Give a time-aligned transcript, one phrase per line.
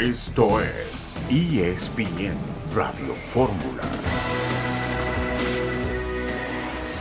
[0.00, 2.36] Esto es ESPN
[2.72, 3.82] Radio Fórmula.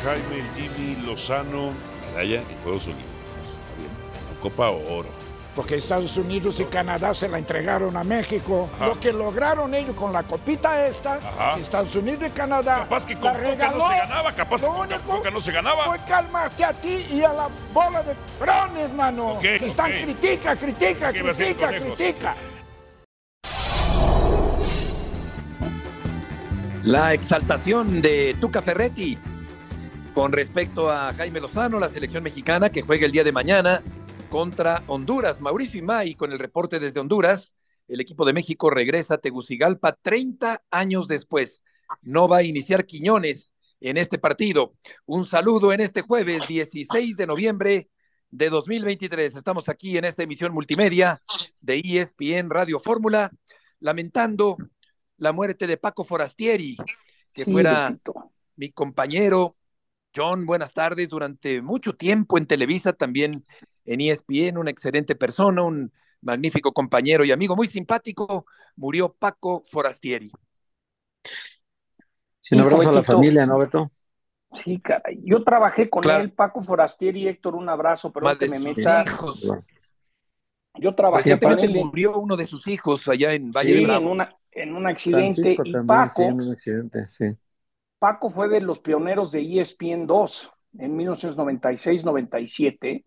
[0.04, 1.73] Jaime Jimmy Lozano,
[2.10, 3.14] medalla y Juegos Olímpicos.
[3.52, 3.91] Está bien.
[4.34, 5.10] La Copa Oro.
[5.55, 8.68] Porque Estados Unidos y Canadá se la entregaron a México.
[8.80, 11.59] Lo que lograron ellos con la copita esta, Ajá.
[11.59, 12.79] Estados Unidos y Canadá.
[12.79, 15.39] Capaz que la con Coca no se ganaba, capaz Lo que con único Coca no
[15.39, 15.86] se ganaba.
[15.86, 19.34] Fue cálmate a ti y a la bola de brones, mano.
[19.34, 22.36] Ok, que están critica, critica, ¿Qué va a hacer critica, critica.
[26.88, 29.18] La exaltación de Tuca Ferretti
[30.14, 33.84] con respecto a Jaime Lozano, la selección mexicana que juega el día de mañana
[34.30, 35.42] contra Honduras.
[35.42, 37.54] Mauricio Imay con el reporte desde Honduras.
[37.90, 41.62] El equipo de México regresa a Tegucigalpa 30 años después.
[42.04, 44.73] No va a iniciar Quiñones en este partido.
[45.06, 47.90] Un saludo en este jueves 16 de noviembre
[48.31, 49.36] de 2023.
[49.36, 51.20] Estamos aquí en esta emisión multimedia
[51.59, 53.30] de ESPN Radio Fórmula,
[53.81, 54.56] lamentando
[55.18, 56.78] la muerte de Paco Forastieri,
[57.34, 57.96] que fuera
[58.56, 59.56] mi compañero.
[60.16, 61.10] John, buenas tardes.
[61.10, 63.45] Durante mucho tiempo en Televisa, también
[63.86, 68.45] en ESPN, una excelente persona, un magnífico compañero y amigo, muy simpático,
[68.76, 70.32] murió Paco Forastieri.
[72.40, 73.92] Sí, un abrazo a la familia, ¿no, Beto?
[74.54, 75.20] Sí, caray.
[75.23, 76.23] Yo trabajé con Claro.
[76.23, 79.04] él, Paco Forastieri, Héctor, un abrazo, Más que me meta.
[79.06, 79.42] hijos.
[80.80, 83.76] Yo trabajé con Recientemente él en, murió uno de sus hijos allá en Valle sí,
[83.76, 84.12] de en, Bravo.
[84.12, 87.25] una, en un accidente Francisco y también, Paco, sí, en un accidente, sí.
[88.00, 93.05] Paco fue de los pioneros de ESPN 2 en 1996-97,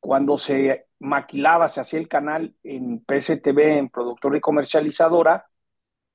[0.00, 5.46] cuando se maquilaba, se hacía el canal en PSTV, en productora y comercializadora.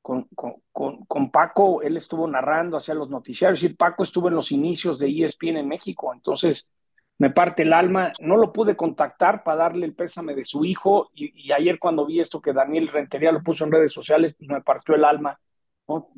[0.01, 4.33] Con, con, con, con Paco, él estuvo narrando, hacía los noticiarios, y Paco estuvo en
[4.33, 6.11] los inicios de ESPN en México.
[6.11, 6.67] Entonces,
[7.21, 8.13] me parte el alma.
[8.19, 11.11] No lo pude contactar para darle el pésame de su hijo.
[11.13, 14.49] Y, y ayer, cuando vi esto que Daniel Rentería lo puso en redes sociales, pues
[14.49, 15.39] me partió el alma.
[15.87, 16.09] ¿no?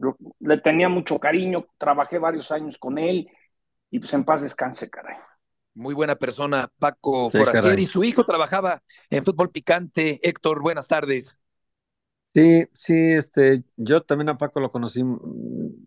[0.00, 3.28] Lo- Le tenía mucho cariño, trabajé varios años con él
[3.90, 5.16] y pues en paz descanse, caray.
[5.74, 7.86] Muy buena persona, Paco Sí, caray.
[7.86, 10.20] Su hijo trabajaba en fútbol picante.
[10.28, 11.38] Héctor, buenas tardes.
[12.34, 15.02] Sí, sí, este, yo también a Paco lo conocí,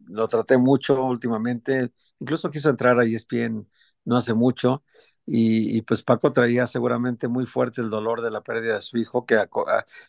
[0.07, 3.65] lo traté mucho últimamente, incluso quiso entrar a ESPN
[4.05, 4.83] no hace mucho,
[5.25, 9.25] y, pues Paco traía seguramente muy fuerte el dolor de la pérdida de su hijo,
[9.25, 9.37] que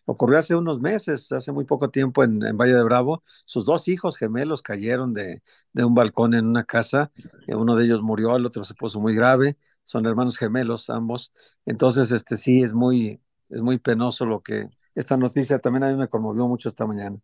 [0.07, 3.23] ocurrió hace unos meses, hace muy poco tiempo en, en Valle de Bravo.
[3.45, 7.13] Sus dos hijos gemelos cayeron de, de un balcón en una casa,
[7.47, 11.33] eh, uno de ellos murió, el otro se puso muy grave, son hermanos gemelos ambos,
[11.67, 15.97] entonces este sí es muy, es muy penoso lo que esta noticia también a mí
[15.97, 17.19] me conmovió mucho esta mañana.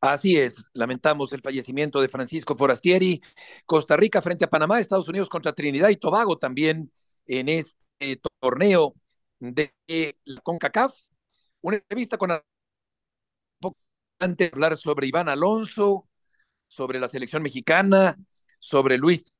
[0.00, 3.20] Así es, lamentamos el fallecimiento de Francisco Forastieri.
[3.66, 6.90] Costa Rica frente a Panamá, Estados Unidos contra Trinidad y Tobago también
[7.26, 8.94] en este torneo
[9.38, 9.74] de
[10.24, 10.94] la CONCACAF.
[11.60, 12.30] Una entrevista con
[14.20, 16.08] antes de hablar sobre Iván Alonso,
[16.66, 18.16] sobre la selección mexicana,
[18.58, 19.32] sobre Luis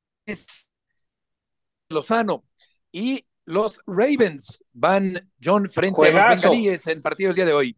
[1.88, 2.44] Lozano
[2.92, 7.76] y los Ravens van John frente a los bengalíes en partido el día de hoy.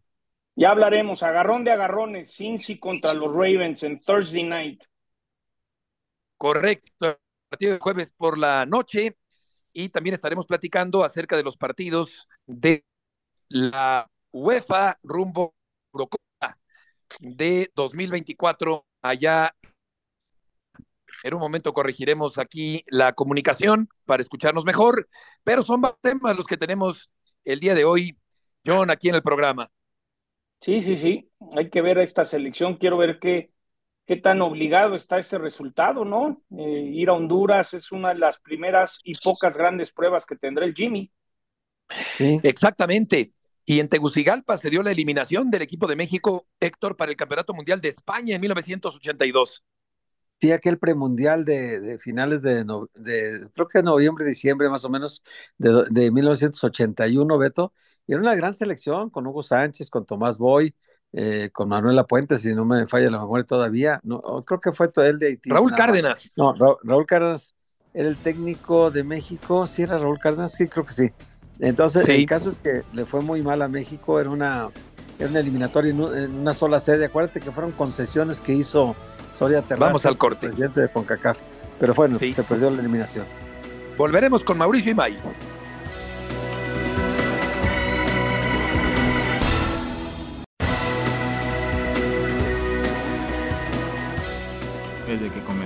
[0.55, 4.83] Ya hablaremos, agarrón de agarrones, Cincy contra los Ravens en Thursday night.
[6.37, 7.19] Correcto,
[7.49, 9.17] partido de jueves por la noche
[9.71, 12.85] y también estaremos platicando acerca de los partidos de
[13.49, 15.55] la UEFA rumbo
[16.39, 16.55] a
[17.19, 19.55] de 2024 allá.
[21.23, 25.07] En un momento corregiremos aquí la comunicación para escucharnos mejor,
[25.43, 27.09] pero son temas los que tenemos
[27.43, 28.19] el día de hoy,
[28.65, 29.71] John, aquí en el programa.
[30.63, 31.29] Sí, sí, sí.
[31.57, 32.77] Hay que ver a esta selección.
[32.77, 33.51] Quiero ver qué,
[34.07, 36.43] qué tan obligado está ese resultado, ¿no?
[36.57, 40.65] Eh, ir a Honduras es una de las primeras y pocas grandes pruebas que tendrá
[40.65, 41.11] el Jimmy.
[42.13, 43.33] Sí, Exactamente.
[43.65, 47.53] Y en Tegucigalpa se dio la eliminación del equipo de México, Héctor, para el Campeonato
[47.53, 49.63] Mundial de España en 1982.
[50.41, 54.89] sí, aquel premundial de, de finales de, no- de, creo que noviembre, diciembre más o
[54.89, 55.23] menos,
[55.57, 57.73] de, de 1981, Beto,
[58.07, 60.73] y era una gran selección con Hugo Sánchez, con Tomás Boy,
[61.13, 64.87] eh, con Manuela Puente, si no me falla la memoria todavía, no, creo que fue
[64.87, 65.49] todo el de Haití.
[65.51, 65.71] Raúl.
[65.73, 66.31] Cárdenas.
[66.35, 67.55] No, Ra- Raúl Cárdenas
[67.93, 71.11] era el técnico de México, sí era Raúl Cárdenas, sí, creo que sí.
[71.59, 72.11] Entonces, Sí.
[72.13, 74.69] el caso es que le fue muy mal a México, era una,
[75.19, 77.05] era una eliminatoria en, un- en una sola serie.
[77.05, 78.95] Acuérdate que fueron concesiones que hizo
[79.31, 80.47] Soria Terrazas, Vamos al corte.
[80.47, 81.39] presidente de CONCACAF.
[81.79, 82.33] Pero bueno, Sí.
[82.33, 83.25] se perdió la eliminación.
[83.97, 85.17] Volveremos con Mauricio Imay.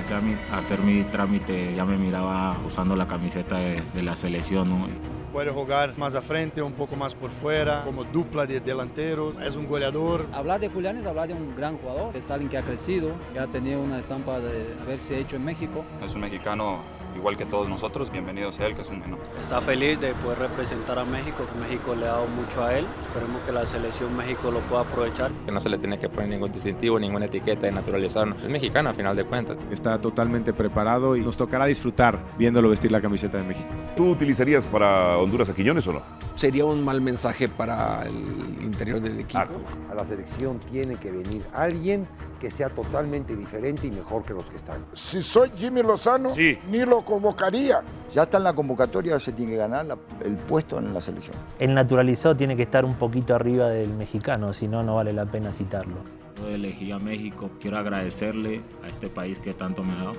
[0.09, 4.69] A, hacer mi trámite ya me miraba usando la camiseta de, la selección.
[4.69, 4.87] ¿no?
[5.33, 9.57] Puede jugar más a frente, un poco más por fuera, como dupla de delanteros, es
[9.57, 10.25] un goleador.
[10.31, 13.39] Hablar de Julián es hablar de un gran jugador, es alguien que ha crecido, que
[13.39, 15.83] ha tenido una estampa de haberse hecho en México.
[16.01, 16.79] Es un mexicano
[17.17, 19.19] igual que todos nosotros, bienvenido sea él, que es un menor.
[19.39, 22.85] Está feliz de poder representar a México, que México le ha dado mucho a él.
[23.01, 25.31] Esperemos que la selección México lo pueda aprovechar.
[25.45, 28.33] Que no se le tiene que poner ningún distintivo, ninguna etiqueta de naturalizado.
[28.35, 29.57] Es mexicano a final de cuentas.
[29.71, 33.69] Está totalmente preparado y nos tocará disfrutar viéndolo vestir la camiseta de México.
[33.95, 36.26] ¿Tú utilizarías para Honduras a Quiñones o no?
[36.37, 39.59] Sería un mal mensaje para el interior del equipo.
[39.89, 42.07] A la selección tiene que venir alguien
[42.39, 44.85] que sea totalmente diferente y mejor que los que están.
[44.93, 47.81] Si soy Jimmy Lozano, ni lo convocaría.
[48.13, 51.35] Ya está en la convocatoria, se tiene que ganar el puesto en la selección.
[51.57, 55.25] El naturalizado tiene que estar un poquito arriba del mexicano, si no, no vale la
[55.25, 55.95] pena citarlo.
[56.37, 60.13] Yo elegí a México, quiero agradecerle a este país que tanto me ha dado.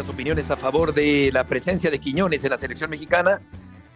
[0.00, 3.42] Muchas opiniones a favor de la presencia de Quiñones en la selección mexicana,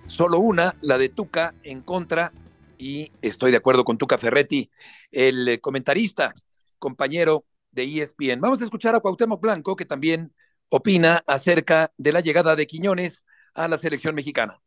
[0.07, 2.31] solo una, la de Tuca, en contra
[2.77, 4.71] y estoy de acuerdo con Tuca Ferretti,
[5.11, 6.35] el comentarista,
[6.79, 8.39] compañero de ESPN.
[8.39, 10.35] Vamos a escuchar a Cuauhtémoc Blanco, que también
[10.69, 13.25] opina acerca de la llegada de Quiñones
[13.55, 14.61] a la selección mexicana.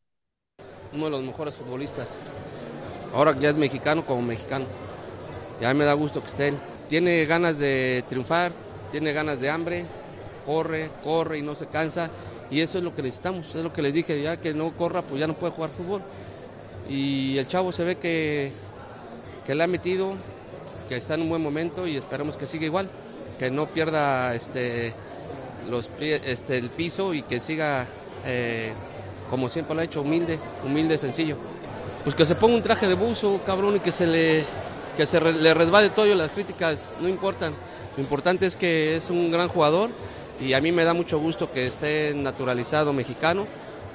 [0.92, 2.18] Uno de los mejores futbolistas.
[3.14, 4.66] Ahora ya es mexicano como mexicano.
[5.62, 6.58] Ya me da gusto que esté él.
[6.90, 8.54] Tiene ganas de triunfar,
[8.90, 9.86] tiene ganas de hambre,
[10.48, 12.10] corre, corre y no se cansa.
[12.50, 15.04] Y eso es lo que necesitamos, es lo que les dije, ya que no corra,
[15.04, 16.02] pues ya no puede jugar fútbol
[16.90, 18.52] y el chavo se ve que,
[19.46, 20.14] que le ha metido,
[20.88, 22.90] que está en un buen momento y esperamos que siga igual,
[23.38, 24.94] que no pierda este,
[25.70, 27.86] los, este, el piso y que siga
[28.26, 28.74] eh,
[29.30, 31.36] como siempre lo ha hecho, humilde, humilde, sencillo.
[32.04, 34.46] Pues que se ponga un traje de buzo, cabrón, y que se le,
[34.96, 37.54] que se le resbale todo, las críticas no importan.
[37.98, 39.90] Lo importante es que es un gran jugador
[40.40, 43.48] y a mí me da mucho gusto que esté naturalizado mexicano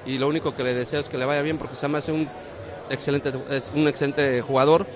[0.05, 2.13] y lo único que le deseo es que le vaya bien porque se me hace
[2.13, 2.29] un
[2.91, 4.87] excelente, es un excelente jugador.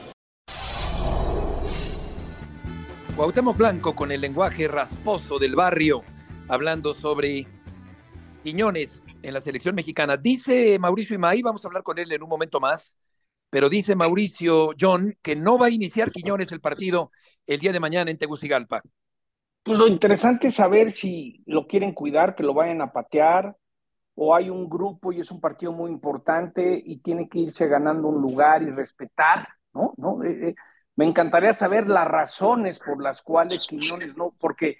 [3.15, 6.03] Cuauhtémoc Blanco con el lenguaje rasposo del barrio,
[6.49, 7.47] hablando sobre
[8.43, 10.17] Quiñones en la selección mexicana.
[10.17, 12.99] Dice Mauricio Imay, vamos a hablar con él en un momento más,
[13.49, 17.11] pero dice Mauricio John que no va a iniciar Quiñones el partido
[17.47, 18.83] el día de mañana en Tegucigalpa.
[19.67, 23.57] Pues lo interesante es saber si lo quieren cuidar, que lo vayan a patear,
[24.15, 28.07] o hay un grupo y es un partido muy importante y tiene que irse ganando
[28.07, 29.93] un lugar y respetar, ¿no?
[29.97, 30.23] ¿No?
[30.23, 30.55] Eh, eh,
[30.95, 34.79] me encantaría saber las razones por las cuales Quiñones no, porque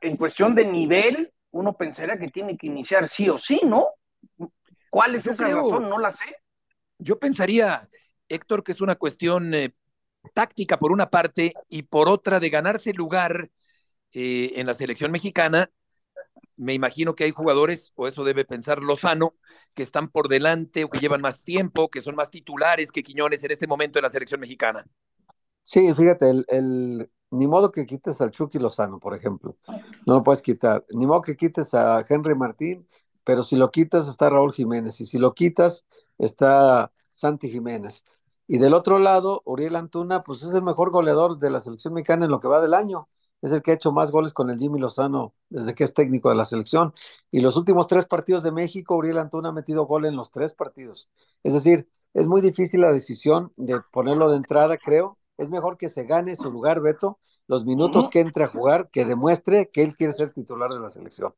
[0.00, 3.88] en cuestión de nivel, uno pensaría que tiene que iniciar sí o sí, ¿no?
[4.88, 5.90] ¿Cuál es esa razón?
[5.90, 6.36] No la sé.
[6.96, 7.88] Yo pensaría,
[8.28, 9.74] Héctor, que es una cuestión eh,
[10.32, 13.50] táctica por una parte y por otra de ganarse lugar
[14.14, 15.70] en la selección mexicana
[16.56, 19.34] me imagino que hay jugadores, o eso debe pensar Lozano,
[19.74, 23.42] que están por delante o que llevan más tiempo, que son más titulares que Quiñones
[23.42, 24.86] en este momento en la selección mexicana.
[25.62, 29.56] Sí, fíjate, el, ni modo que quites al Chucky Lozano, por ejemplo.
[30.06, 30.84] No lo puedes quitar.
[30.90, 32.86] Ni modo que quites a Henry Martín,
[33.24, 35.00] pero si lo quitas está Raúl Jiménez.
[35.00, 35.86] Y si lo quitas
[36.18, 38.04] está Santi Jiménez.
[38.46, 42.26] Y del otro lado, Uriel Antuna, pues es el mejor goleador de la selección mexicana
[42.26, 43.08] en lo que va del año
[43.42, 46.28] es el que ha hecho más goles con el Jimmy Lozano desde que es técnico
[46.30, 46.94] de la selección.
[47.30, 50.54] Y los últimos tres partidos de México, Uriel Antuna ha metido gol en los tres
[50.54, 51.10] partidos.
[51.42, 55.18] Es decir, es muy difícil la decisión de ponerlo de entrada, creo.
[55.36, 57.18] Es mejor que se gane su lugar, Beto,
[57.48, 60.88] los minutos que entre a jugar, que demuestre que él quiere ser titular de la
[60.88, 61.34] selección.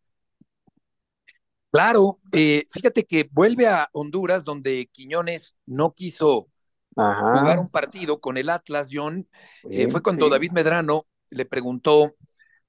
[1.71, 6.49] Claro, eh, fíjate que vuelve a Honduras, donde Quiñones no quiso
[6.95, 9.27] jugar un partido con el Atlas, John.
[9.71, 12.15] Eh, fue cuando David Medrano le preguntó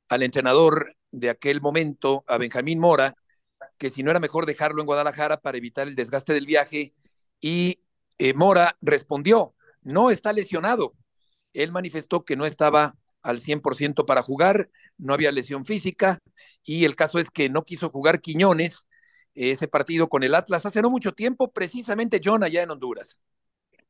[0.09, 3.15] al entrenador de aquel momento, a Benjamín Mora,
[3.77, 6.93] que si no era mejor dejarlo en Guadalajara para evitar el desgaste del viaje,
[7.39, 7.79] y
[8.17, 10.93] eh, Mora respondió, no está lesionado.
[11.53, 16.19] Él manifestó que no estaba al 100% para jugar, no había lesión física,
[16.63, 18.87] y el caso es que no quiso jugar Quiñones
[19.35, 23.19] ese partido con el Atlas hace no mucho tiempo, precisamente John allá en Honduras.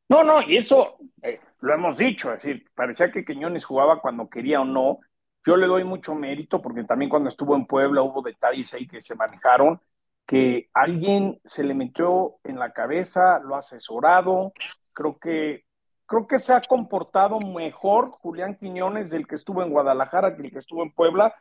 [0.08, 4.30] No, no, y eso eh, lo hemos dicho, es decir, parecía que Quiñones jugaba cuando
[4.30, 5.00] quería o no.
[5.44, 9.02] Yo le doy mucho mérito porque también cuando estuvo en Puebla hubo detalles ahí que
[9.02, 9.80] se manejaron,
[10.26, 14.54] que alguien se le metió en la cabeza, lo ha asesorado.
[14.94, 15.66] Creo que,
[16.06, 20.52] creo que se ha comportado mejor Julián Quiñones del que estuvo en Guadalajara que el
[20.52, 21.34] que estuvo en Puebla.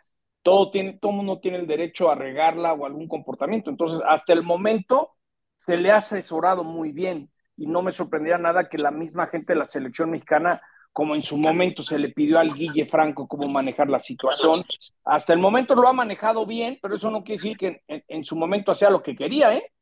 [0.43, 3.71] Todo, tiene, todo mundo tiene el derecho a regarla o algún comportamiento.
[3.71, 5.13] Entonces, hasta el momento
[5.57, 9.53] se le ha asesorado muy bien y no me sorprendía nada que la misma gente
[9.53, 10.61] de la selección mexicana
[10.95, 14.63] como en su momento se le pidió al Guille Franco cómo manejar la situación.
[15.05, 18.37] Hasta el momento lo ha manejado bien, pero eso no quiere decir que en, su
[18.37, 19.73] momento hacía lo que quería, ¿eh?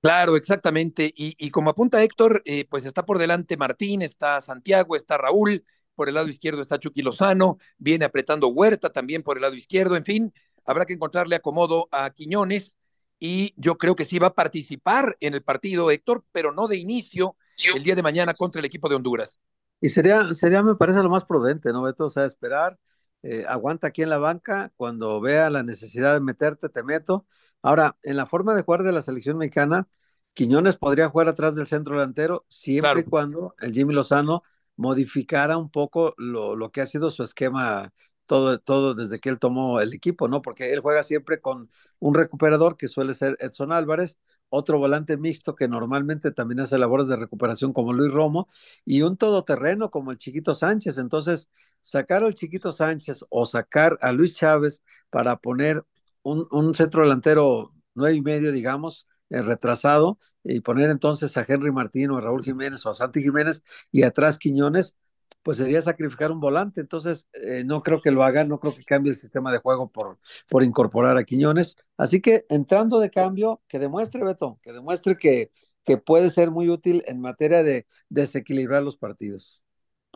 [0.00, 1.12] Claro, exactamente.
[1.14, 5.62] Y, como apunta Héctor, eh, pues está por delante Martín, está Santiago, está Raúl,
[5.94, 9.94] por el lado izquierdo está Chucky Lozano, viene apretando Huerta también por el lado izquierdo,
[9.94, 10.32] en fin,
[10.64, 12.78] habrá que encontrarle acomodo a Quiñones
[13.20, 16.78] y yo creo que sí va a participar en el partido Héctor, pero no de
[16.78, 17.36] inicio
[17.74, 19.38] el día de mañana contra el equipo de Honduras.
[19.80, 22.06] Y sería, sería me parece lo más prudente, ¿no, Beto?
[22.06, 22.78] O sea, esperar,
[23.22, 27.26] eh, aguanta aquí en la banca, cuando vea la necesidad de meterte, te meto.
[27.62, 29.86] Ahora, en la forma de jugar de la selección mexicana,
[30.32, 34.42] Quiñones podría jugar atrás del centro delantero siempre y cuando el Jimmy Lozano
[34.76, 37.92] modificara un poco lo, lo que ha sido su esquema
[38.30, 40.40] todo, todo desde que él tomó el equipo, ¿no?
[40.40, 41.68] Porque él juega siempre con
[41.98, 47.08] un recuperador que suele ser Edson Álvarez, otro volante mixto que normalmente también hace labores
[47.08, 48.48] de recuperación como Luis Romo
[48.84, 50.98] y un todoterreno como el Chiquito Sánchez.
[50.98, 55.84] Entonces, sacar al Chiquito Sánchez o sacar a Luis Chávez para poner
[56.22, 61.72] un, un centro delantero nueve y medio, digamos, eh, retrasado y poner entonces a Henry
[61.72, 64.96] Martín o a Raúl Jiménez o a Santi Jiménez y atrás Quiñones,
[65.42, 66.80] pues sería sacrificar un volante.
[66.80, 69.90] Entonces, eh, no creo que lo hagan, no creo que cambie el sistema de juego
[69.90, 70.18] por,
[70.48, 71.76] por incorporar a Quiñones.
[71.96, 75.50] Así que entrando de cambio, que demuestre, Beto, que demuestre que,
[75.84, 79.62] que puede ser muy útil en materia de desequilibrar los partidos.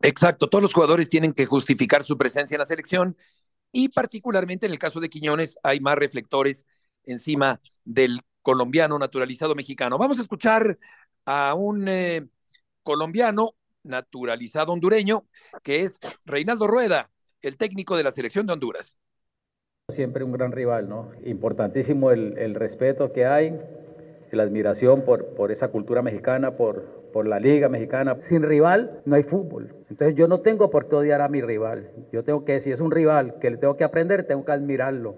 [0.03, 3.17] Exacto, todos los jugadores tienen que justificar su presencia en la selección
[3.73, 6.67] y particularmente en el caso de Quiñones hay más reflectores
[7.05, 9.99] encima del colombiano naturalizado mexicano.
[9.99, 10.79] Vamos a escuchar
[11.25, 12.27] a un eh,
[12.83, 15.25] colombiano naturalizado hondureño,
[15.63, 17.11] que es Reinaldo Rueda,
[17.43, 18.99] el técnico de la selección de Honduras.
[19.91, 21.13] Siempre un gran rival, ¿no?
[21.25, 23.59] Importantísimo el, respeto que hay,
[24.33, 28.17] la admiración por, por esa cultura mexicana, por, por la liga mexicana.
[28.19, 29.75] Sin rival no hay fútbol.
[29.91, 31.91] Entonces yo no tengo por qué odiar a mi rival.
[32.13, 35.17] Yo tengo que, si es un rival que le tengo que aprender, tengo que admirarlo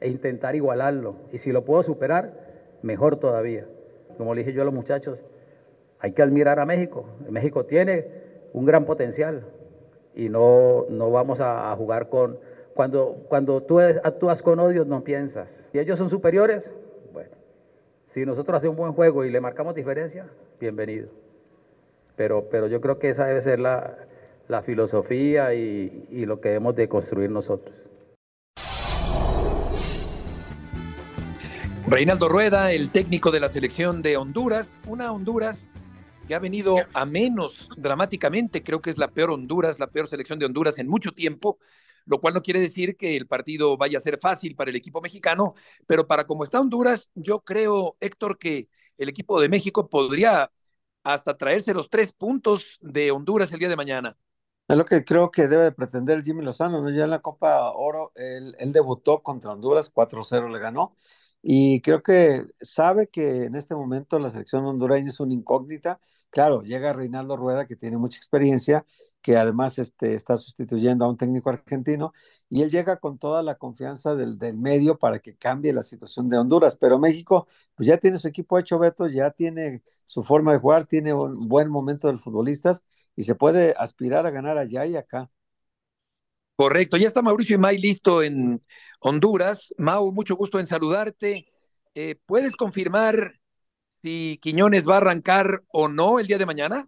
[0.00, 1.16] e intentar igualarlo.
[1.32, 3.66] Y si lo puedo superar, mejor todavía.
[4.16, 5.18] Como le dije yo a los muchachos,
[6.06, 7.04] hay que admirar a México.
[7.28, 8.06] México tiene
[8.52, 9.44] un gran potencial
[10.14, 12.38] y no, no vamos a, jugar con...
[12.74, 15.66] Cuando, cuando tú actúas con odio, no piensas.
[15.72, 16.70] Si ellos son superiores,
[17.12, 17.30] bueno,
[18.04, 20.28] si nosotros hacemos un buen juego y le marcamos diferencia,
[20.60, 21.08] bienvenido.
[22.14, 23.96] Pero, pero yo creo que esa debe ser la,
[24.64, 27.74] filosofía y, y lo que debemos de construir nosotros.
[31.88, 35.72] Reinaldo Rueda, el técnico de la selección de Honduras, una Honduras
[36.26, 40.38] que ha venido a menos dramáticamente, creo que es la peor Honduras, la peor selección
[40.38, 41.58] de Honduras en mucho tiempo,
[42.04, 45.00] lo cual no quiere decir que el partido vaya a ser fácil para el equipo
[45.00, 45.54] mexicano,
[45.86, 48.68] pero para como está Honduras, yo creo, Héctor, que
[48.98, 50.50] el equipo de México podría
[51.04, 54.16] hasta traerse los tres puntos de Honduras el día de mañana.
[54.68, 56.90] Es lo que creo que debe pretender Jimmy Lozano, ¿no?
[56.90, 60.96] Ya en la Copa Oro, él, él debutó contra Honduras, 4-0 le ganó,
[61.48, 66.00] y creo que sabe que en este momento la selección hondureña es una incógnita.
[66.30, 68.84] Claro, llega Reinaldo Rueda, que tiene mucha experiencia,
[69.22, 72.12] que además este, está sustituyendo a un técnico argentino,
[72.48, 76.28] y él llega con toda la confianza del, del, medio para que cambie la situación
[76.28, 76.76] de Honduras.
[76.76, 80.86] Pero México, pues ya tiene su equipo hecho, Beto, ya tiene su forma de jugar,
[80.86, 82.84] tiene un buen momento del futbolistas
[83.16, 85.30] y se puede aspirar a ganar allá y acá.
[86.56, 88.62] Correcto, ya está Mauricio y May listo en
[89.00, 89.74] Honduras.
[89.76, 91.46] Mau, mucho gusto en saludarte.
[91.94, 93.32] Eh, ¿Puedes confirmar
[94.06, 96.86] si Quiñones va a arrancar o no el día de mañana?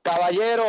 [0.00, 0.64] Caballero,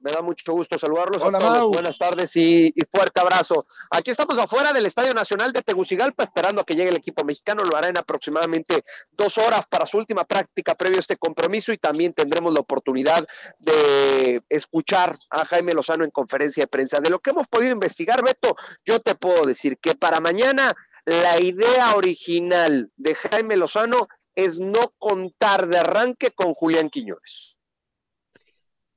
[0.00, 1.66] me da mucho gusto saludarlos a todos.
[1.72, 3.66] Buenas tardes y, fuerte abrazo.
[3.90, 7.64] Aquí estamos afuera del Estadio Nacional de Tegucigalpa esperando a que llegue el equipo mexicano.
[7.64, 11.78] Lo hará en aproximadamente dos horas para su última práctica previo a este compromiso y
[11.78, 13.26] también tendremos la oportunidad
[13.58, 17.00] de escuchar a Jaime Lozano en conferencia de prensa.
[17.00, 20.72] De lo que hemos podido investigar, Beto, yo te puedo decir que para mañana
[21.06, 24.08] la idea original de Jaime Lozano
[24.44, 27.56] es no contar de arranque con Julián Quiñones.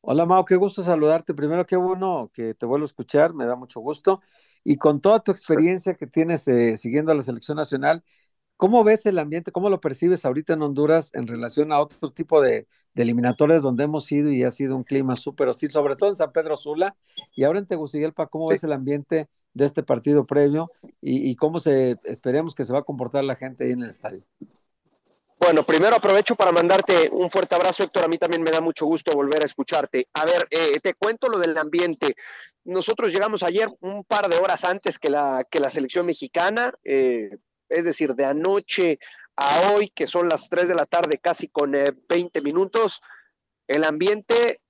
[0.02, 1.34] Hola Mao, qué gusto saludarte.
[1.34, 4.22] Primero, qué bueno que te vuelvo a escuchar, me da mucho gusto.
[4.64, 8.04] Y con toda tu experiencia que tienes eh, siguiendo a la selección nacional,
[8.58, 12.42] ¿cómo ves el ambiente, cómo lo percibes ahorita en Honduras en relación a otro tipo
[12.42, 16.16] de, eliminatorias donde hemos ido y ha sido un clima súper hostil, sobre todo en
[16.16, 16.96] San Pedro Sula
[17.36, 20.72] y ahora en Tegucigalpa, ¿cómo ves el ambiente de este partido previo
[21.02, 23.90] y, y cómo se esperemos que se va a comportar la gente ahí en el
[23.90, 24.24] estadio?
[25.44, 28.06] Bueno, primero aprovecho para mandarte un fuerte abrazo, Héctor.
[28.06, 30.08] A mí también me da mucho gusto volver a escucharte.
[30.14, 32.16] A ver, eh, te cuento lo del ambiente.
[32.64, 37.30] Nosotros llegamos ayer un par de horas antes que la, que la selección mexicana, eh,
[37.68, 39.00] es decir, de anoche
[39.36, 43.02] a hoy, que son las 3 de la tarde, casi con 20 eh, minutos.
[43.68, 44.62] El ambiente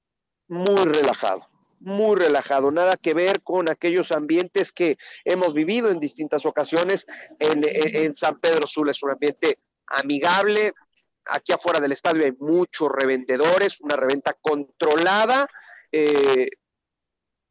[0.48, 1.50] muy relajado,
[1.82, 7.06] muy relajado, nada que ver con aquellos ambientes que hemos vivido en distintas ocasiones
[7.38, 8.89] en, en San Pedro Sula.
[8.89, 10.74] Es un ambiente amigable.
[11.25, 15.48] Aquí afuera del estadio hay muchos revendedores, una reventa controlada,
[15.92, 16.50] eh,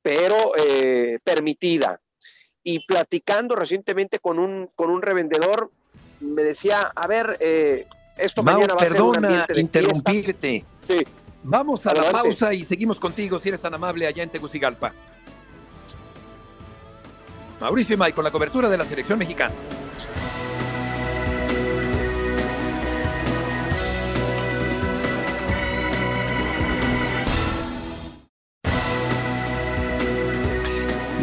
[0.03, 2.01] pero eh, permitida.
[2.63, 5.71] Y platicando recientemente con un, con un revendedor,
[6.21, 7.87] me decía, a ver, eh,
[8.17, 10.65] esto Mau, mañana va perdona a ser un ambiente de interrumpirte.
[10.87, 10.99] Sí.
[11.45, 12.17] Vamos a Adelante.
[12.17, 14.93] la pausa y seguimos contigo si eres tan amable allá en Tegucigalpa.
[17.61, 19.55] Mauricio May con la cobertura de la selección mexicana.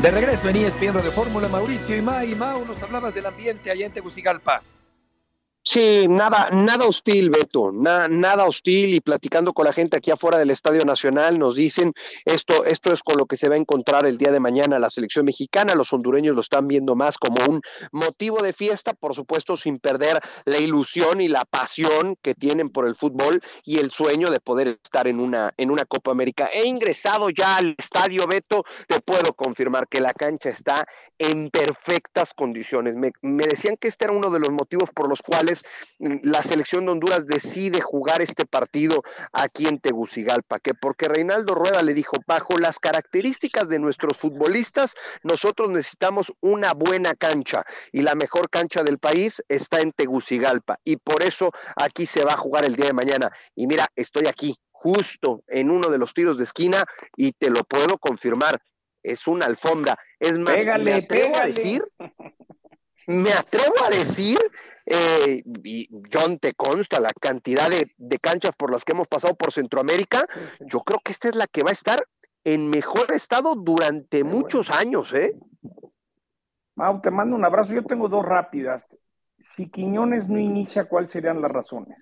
[0.01, 2.01] De regreso en ESPN de Fórmula, Mauricio y.
[2.01, 4.61] Mau, nos hablabas del ambiente allá en Tegucigalpa.
[5.71, 10.39] Sí, nada, nada hostil, Beto, na- nada hostil y platicando con la gente aquí afuera
[10.39, 11.93] del Estadio Nacional nos dicen
[12.25, 14.89] esto, esto es con lo que se va a encontrar el día de mañana la
[14.89, 17.61] selección mexicana, los hondureños lo están viendo más como un
[17.91, 22.87] motivo de fiesta, por supuesto sin perder la ilusión y la pasión que tienen por
[22.87, 26.49] el fútbol y el sueño de poder estar en una, en una Copa América.
[26.51, 30.87] He ingresado ya al estadio, Beto, te puedo confirmar que la cancha está
[31.19, 32.95] en perfectas condiciones.
[32.95, 35.58] Me decían que este era uno de los motivos por los cuales
[35.99, 41.81] la selección de Honduras decide jugar este partido aquí en Tegucigalpa, que porque Reinaldo Rueda
[41.81, 48.15] le dijo, bajo las características de nuestros futbolistas, nosotros necesitamos una buena cancha y la
[48.15, 52.65] mejor cancha del país está en Tegucigalpa y por eso aquí se va a jugar
[52.65, 53.31] el día de mañana.
[53.55, 56.85] Y mira, estoy aquí justo en uno de los tiros de esquina
[57.15, 58.61] y te lo puedo confirmar.
[59.03, 59.97] Es una alfombra.
[60.19, 61.83] Es más, Pégale, me atrevo a decir,
[63.09, 64.37] me atrevo a decir,
[64.85, 69.33] eh, y John, te consta la cantidad de, de canchas por las que hemos pasado
[69.35, 70.27] por Centroamérica,
[70.59, 72.05] yo creo que esta es la que va a estar
[72.43, 75.35] en mejor estado durante muchos años, ¿eh?
[76.75, 77.73] Mau, te mando un abrazo.
[77.73, 78.85] Yo tengo dos rápidas.
[79.39, 81.97] Si Quiñones no inicia, ¿cuáles serían las razones?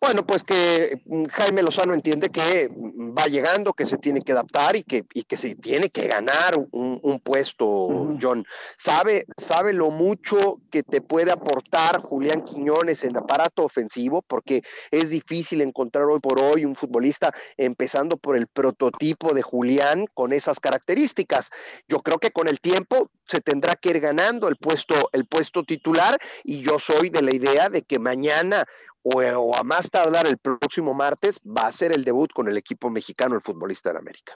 [0.00, 4.74] Bueno, pues que mm, Jaime Lozano entiende que va llegando, que se tiene que adaptar
[4.74, 8.46] y que, y que se tiene que ganar un, un puesto, John.
[8.78, 15.10] Sabe, sabe lo mucho que te puede aportar Julián Quiñones en aparato ofensivo, porque es
[15.10, 20.60] difícil encontrar hoy por hoy un futbolista, empezando por el prototipo de Julián con esas
[20.60, 21.50] características.
[21.88, 25.62] Yo creo que con el tiempo se tendrá que ir ganando el puesto, el puesto
[25.62, 28.66] titular, y yo soy de la idea de que mañana
[29.02, 32.56] o, o a más tardar el próximo martes va a ser el debut con el
[32.56, 34.34] equipo mexicano, el futbolista de América.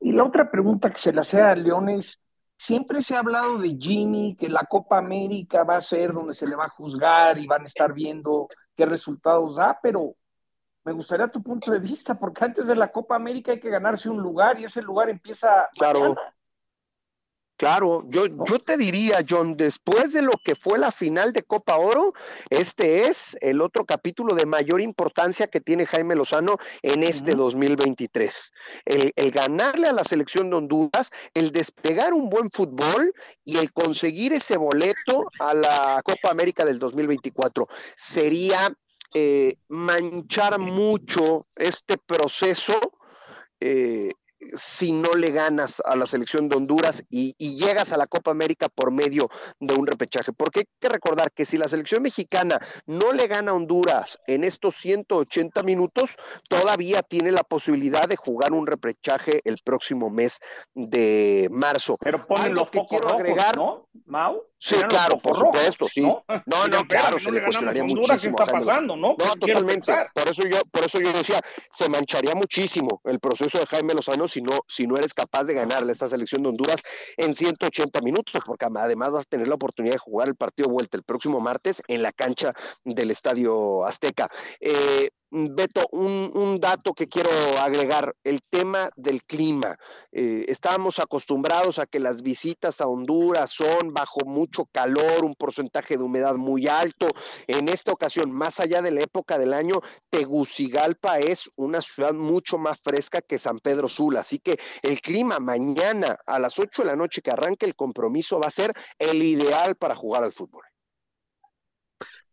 [0.00, 2.20] Y la otra pregunta que se le hace a Leones,
[2.58, 6.46] siempre se ha hablado de Gini, que la Copa América va a ser donde se
[6.46, 10.14] le va a juzgar y van a estar viendo qué resultados da, pero
[10.84, 14.10] me gustaría tu punto de vista, porque antes de la Copa América hay que ganarse
[14.10, 16.00] un lugar y ese lugar empieza Claro.
[16.00, 16.33] mañana.
[17.56, 21.76] Claro, yo, yo te diría, John, después de lo que fue la final de Copa
[21.76, 22.12] Oro,
[22.50, 28.52] este es el otro capítulo de mayor importancia que tiene Jaime Lozano en este 2023.
[28.84, 33.14] El, el ganarle a la selección de Honduras, el despegar un buen fútbol
[33.44, 37.68] y el conseguir ese boleto a la Copa América del 2024.
[37.94, 38.76] Sería
[39.14, 42.74] eh, manchar mucho este proceso.
[43.60, 44.10] eh,
[44.54, 48.30] si no le ganas a la selección de Honduras y, y llegas a la Copa
[48.30, 49.28] América por medio
[49.60, 50.32] de un repechaje.
[50.32, 54.44] Porque hay que recordar que si la selección mexicana no le gana a Honduras en
[54.44, 56.10] estos 180 minutos,
[56.48, 60.40] todavía tiene la posibilidad de jugar un repechaje el próximo mes
[60.74, 61.96] de marzo.
[62.00, 64.42] Pero ponen Algo los que quiero rojos, agregar, ¿no, Mau?
[64.64, 66.00] Sí, claro, por supuesto, sí.
[66.00, 66.24] ¿no?
[66.46, 68.36] No, claro, "Espérame, se no le cuestionaría Honduras, ¿qué muchísimo.
[68.40, 69.14] está pasando, no?
[69.14, 69.92] Totalmente.
[70.14, 74.26] Por eso yo, por eso yo decía, se mancharía muchísimo el proceso de Jaime Lozano
[74.26, 76.80] si no, si no eres capaz de ganarle esta selección de Honduras
[77.18, 80.96] en 180 minutos, porque además vas a tener la oportunidad de jugar el partido vuelta
[80.96, 84.30] el próximo martes en la cancha del Estadio Azteca.
[84.60, 89.76] Eh, Beto, un, un dato que quiero agregar, el tema del clima.
[90.12, 95.96] Eh, estábamos acostumbrados a que las visitas a Honduras son bajo mucho calor, un porcentaje
[95.96, 97.08] de humedad muy alto.
[97.48, 102.56] En esta ocasión, más allá de la época del año, Tegucigalpa es una ciudad mucho
[102.56, 104.20] más fresca que San Pedro Sula.
[104.20, 108.38] Así que el clima mañana a las 8 de la noche que arranque el compromiso
[108.38, 110.62] va a ser el ideal para jugar al fútbol.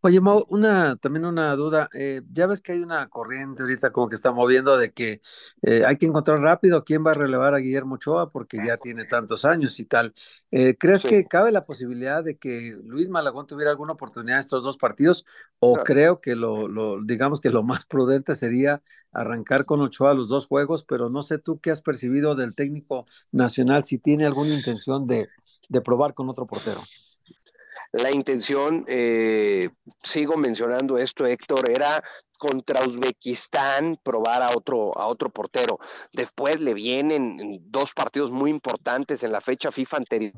[0.01, 1.89] Oye, Mau, una, también una duda.
[1.93, 5.21] eh, ya ves que hay una corriente ahorita como que está moviendo de que
[5.61, 9.05] eh, hay que encontrar rápido quién va a relevar a Guillermo Ochoa porque ya tiene
[9.05, 10.13] tantos años y tal.
[10.51, 11.07] Eh, ¿crees Sí.
[11.07, 15.25] que cabe la posibilidad de que Luis Malagón tuviera alguna oportunidad en estos dos partidos?
[15.59, 15.83] O Claro.
[15.83, 18.81] creo que lo, lo, digamos que lo más prudente sería
[19.11, 23.05] arrancar con Ochoa los dos juegos, pero no sé tú qué has percibido del técnico
[23.31, 25.29] nacional, si tiene alguna intención de,
[25.69, 26.89] de probar con otro portero.
[27.93, 29.69] La intención, eh,
[30.01, 32.01] sigo mencionando esto, Héctor, era
[32.37, 35.77] contra Uzbekistán probar a otro, a otro portero.
[36.13, 40.33] Después le vienen dos partidos muy importantes en la fecha FIFA anterior.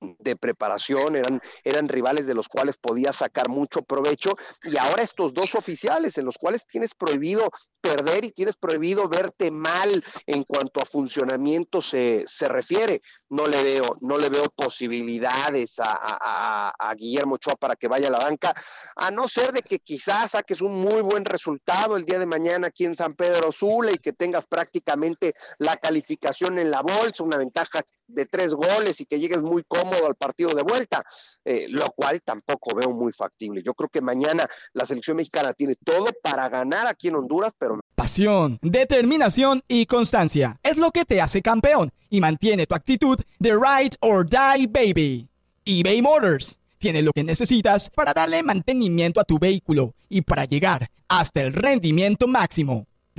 [0.00, 5.34] De preparación, eran, eran rivales de los cuales podía sacar mucho provecho, y ahora estos
[5.34, 10.80] dos oficiales en los cuales tienes prohibido perder y tienes prohibido verte mal en cuanto
[10.80, 13.02] a funcionamiento se, se refiere.
[13.28, 18.10] No le veo, no le veo posibilidades a, a Guillermo Ochoa para que vaya a
[18.10, 18.54] la banca,
[18.96, 22.68] a no ser de que quizás saques un muy buen resultado el día de mañana
[22.68, 27.38] aquí en San Pedro Sula y que tengas prácticamente la calificación en la bolsa, una
[27.38, 31.04] ventaja de tres goles y que llegues muy cómodo al partido de vuelta,
[31.44, 33.62] eh, lo cual tampoco veo muy factible.
[33.62, 37.80] Yo creo que mañana la selección mexicana tiene todo para ganar aquí en Honduras, pero
[37.94, 43.50] Pasión, determinación y constancia es lo que te hace campeón y mantiene tu actitud de
[43.52, 45.28] ride or die baby.
[45.64, 50.90] eBay Motors tiene lo que necesitas para darle mantenimiento a tu vehículo y para llegar
[51.08, 52.86] hasta el rendimiento máximo.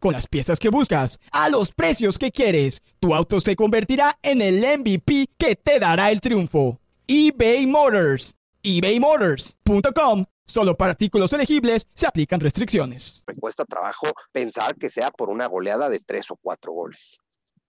[0.00, 4.40] Con las piezas que buscas, a los precios que quieres, tu auto se convertirá en
[4.40, 6.80] el MVP que te dará el triunfo.
[7.06, 8.34] eBay Motors.
[8.62, 10.24] ebaymotors.com.
[10.46, 13.22] Solo para artículos elegibles se aplican restricciones.
[13.26, 17.18] me cuesta trabajo pensar que sea por una goleada de tres o cuatro goles.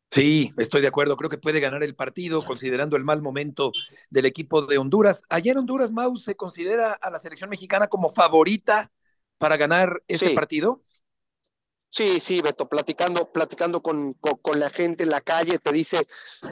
[0.10, 1.16] Sí, estoy de acuerdo.
[1.18, 3.72] Creo que puede ganar el partido considerando el mal momento
[4.10, 5.24] del equipo de Honduras.
[5.30, 8.92] Ayer Honduras, Mau, se considera a la selección mexicana como favorita
[9.38, 10.34] para ganar este Sí.
[10.36, 10.82] partido.
[11.94, 16.00] Sí, sí, Beto, platicando, platicando con, con, con la gente en la calle, te dice,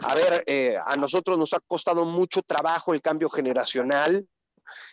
[0.04, 4.28] a ver, eh, a nosotros nos ha costado mucho trabajo el cambio generacional.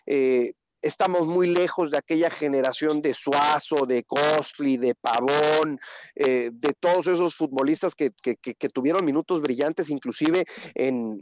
[0.06, 0.52] eh,
[0.86, 5.80] estamos muy lejos de aquella generación de Suazo, de Costly, de Pavón,
[6.14, 10.44] eh, de todos esos futbolistas que, que, que, que tuvieron minutos brillantes, inclusive
[10.74, 11.18] en,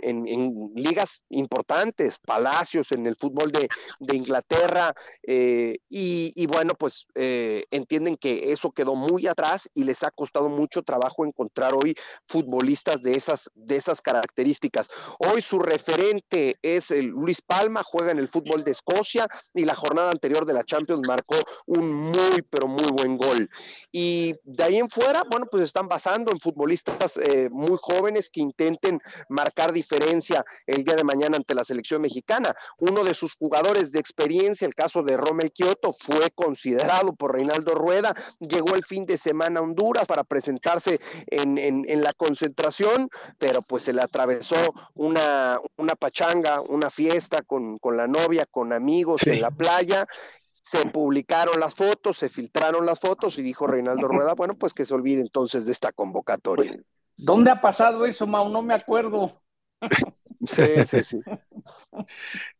[0.74, 3.68] ligas importantes, Palacios en el fútbol de,
[4.14, 4.94] Inglaterra,
[5.26, 10.48] eh, y, bueno, pues eh, entienden que eso quedó muy atrás y les ha costado
[10.48, 11.94] mucho trabajo encontrar hoy
[12.26, 14.88] futbolistas de esas, de esas características.
[15.18, 20.10] Hoy su referente es Luis Palma, juega en el fútbol de Escocia, y la jornada
[20.10, 21.36] anterior de la Champions marcó
[21.66, 23.48] un muy, pero muy buen gol.
[23.92, 28.40] Y de ahí en fuera, bueno, pues están basando en futbolistas eh, muy jóvenes que
[28.40, 32.54] intenten marcar diferencia el día de mañana ante la selección mexicana.
[32.78, 37.74] Uno de sus jugadores de experiencia, el caso de Rommel Kioto, fue considerado por Reinaldo
[37.74, 43.08] Rueda, llegó el fin de semana a Honduras para presentarse en, en, en la concentración,
[43.38, 44.56] pero pues se le atravesó
[44.94, 49.30] una, una pachanga, una fiesta con, con la novia, con amigos sí.
[49.30, 50.06] en la playa,
[50.50, 54.86] se publicaron las fotos, se filtraron las fotos y dijo Reinaldo Rueda, bueno, pues que
[54.86, 56.72] se olvide entonces de esta convocatoria.
[57.16, 58.48] ¿Dónde ha pasado eso, Mau?
[58.48, 59.40] No me acuerdo.
[60.46, 61.20] Sí, sí, sí.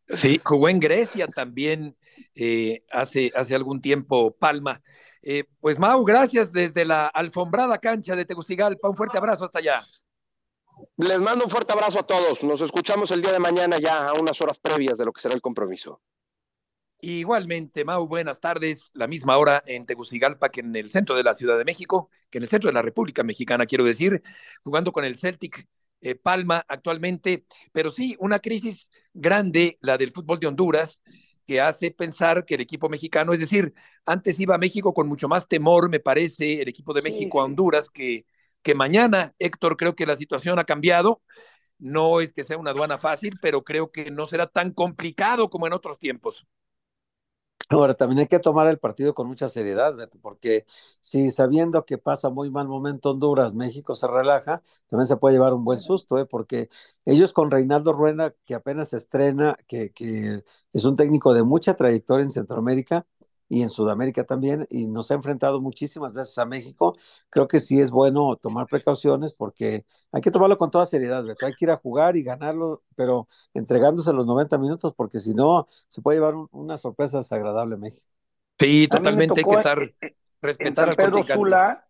[0.07, 1.95] Sí, jugó en Grecia también
[2.33, 4.81] eh, hace, hace algún tiempo, Palma.
[5.21, 8.89] Eh, pues Mau, gracias desde la alfombrada cancha de Tegucigalpa.
[8.89, 9.83] Un fuerte abrazo hasta allá.
[10.97, 12.43] Les mando un fuerte abrazo a todos.
[12.43, 15.35] Nos escuchamos el día de mañana ya a unas horas previas de lo que será
[15.35, 16.01] el compromiso.
[17.01, 18.89] Igualmente, Mau, buenas tardes.
[18.93, 22.39] La misma hora en Tegucigalpa que en el centro de la Ciudad de México, que
[22.39, 24.21] en el centro de la República Mexicana, quiero decir,
[24.63, 25.67] jugando con el Celtic
[26.01, 27.45] eh, Palma actualmente.
[27.71, 31.01] Pero sí, una crisis grande, la del fútbol de Honduras,
[31.45, 33.73] que hace pensar que el equipo mexicano, es decir,
[34.05, 37.43] antes iba a México con mucho más temor, me parece, el equipo de México a
[37.45, 38.25] Honduras, que,
[38.63, 41.21] que mañana, Héctor, creo que la situación ha cambiado.
[41.77, 45.67] No es que sea una aduana fácil, pero creo que no será tan complicado como
[45.67, 46.47] en otros tiempos.
[47.69, 50.65] Ahora, también hay que tomar el partido con mucha seriedad, Beto, porque
[50.99, 55.53] si sabiendo que pasa muy mal momento Honduras, México se relaja, también se puede llevar
[55.53, 56.25] un buen susto, ¿eh?
[56.27, 56.69] porque
[57.05, 61.75] ellos con Reinaldo Ruena, que apenas se estrena, que, que es un técnico de mucha
[61.75, 63.07] trayectoria en Centroamérica,
[63.47, 66.97] y en Sudamérica también, y nos ha enfrentado muchísimas veces a México.
[67.29, 71.45] Creo que sí es bueno tomar precauciones porque hay que tomarlo con toda seriedad, Beto.
[71.45, 75.67] Hay que ir a jugar y ganarlo, pero entregándose los 90 minutos, porque si no,
[75.87, 78.09] se puede llevar un, una sorpresa desagradable México.
[78.59, 79.93] Sí, totalmente hay que estar,
[80.41, 81.85] respetar al Pedro Sula,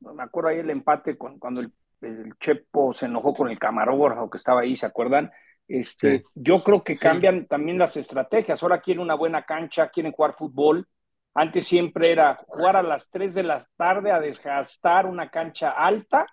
[0.00, 1.72] me acuerdo ahí el empate con, cuando el,
[2.02, 5.32] el, Chepo se enojó con el camarógrafo que estaba ahí, ¿se acuerdan?
[5.68, 8.62] Este, Yo creo que cambian también las estrategias.
[8.62, 10.88] Ahora quieren una buena cancha, quieren jugar fútbol.
[11.34, 16.26] Antes siempre era jugar a las 3 de la tarde a desgastar una cancha alta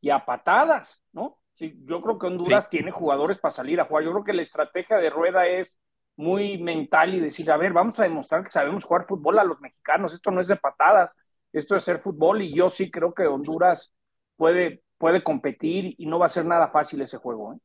[0.00, 1.38] y a patadas, ¿no?
[1.52, 4.04] Sí, yo creo que Honduras tiene jugadores para salir a jugar.
[4.04, 5.78] Yo creo que la estrategia de Rueda es
[6.16, 9.60] muy mental y decir, a ver, vamos a demostrar que sabemos jugar fútbol a los
[9.60, 10.14] mexicanos.
[10.14, 11.14] Esto no es de patadas,
[11.52, 13.92] esto es ser fútbol y yo sí creo que Honduras
[14.36, 17.54] puede, puede competir y no va a ser nada fácil ese juego.
[17.54, 17.58] ¿eh?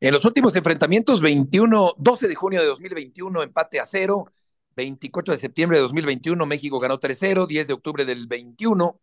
[0.00, 4.32] En los últimos enfrentamientos, 21, 12 de junio de 2021, empate a cero.
[4.76, 7.48] 24 de septiembre de 2021, México ganó 3-0.
[7.48, 9.00] 10 de octubre del 21,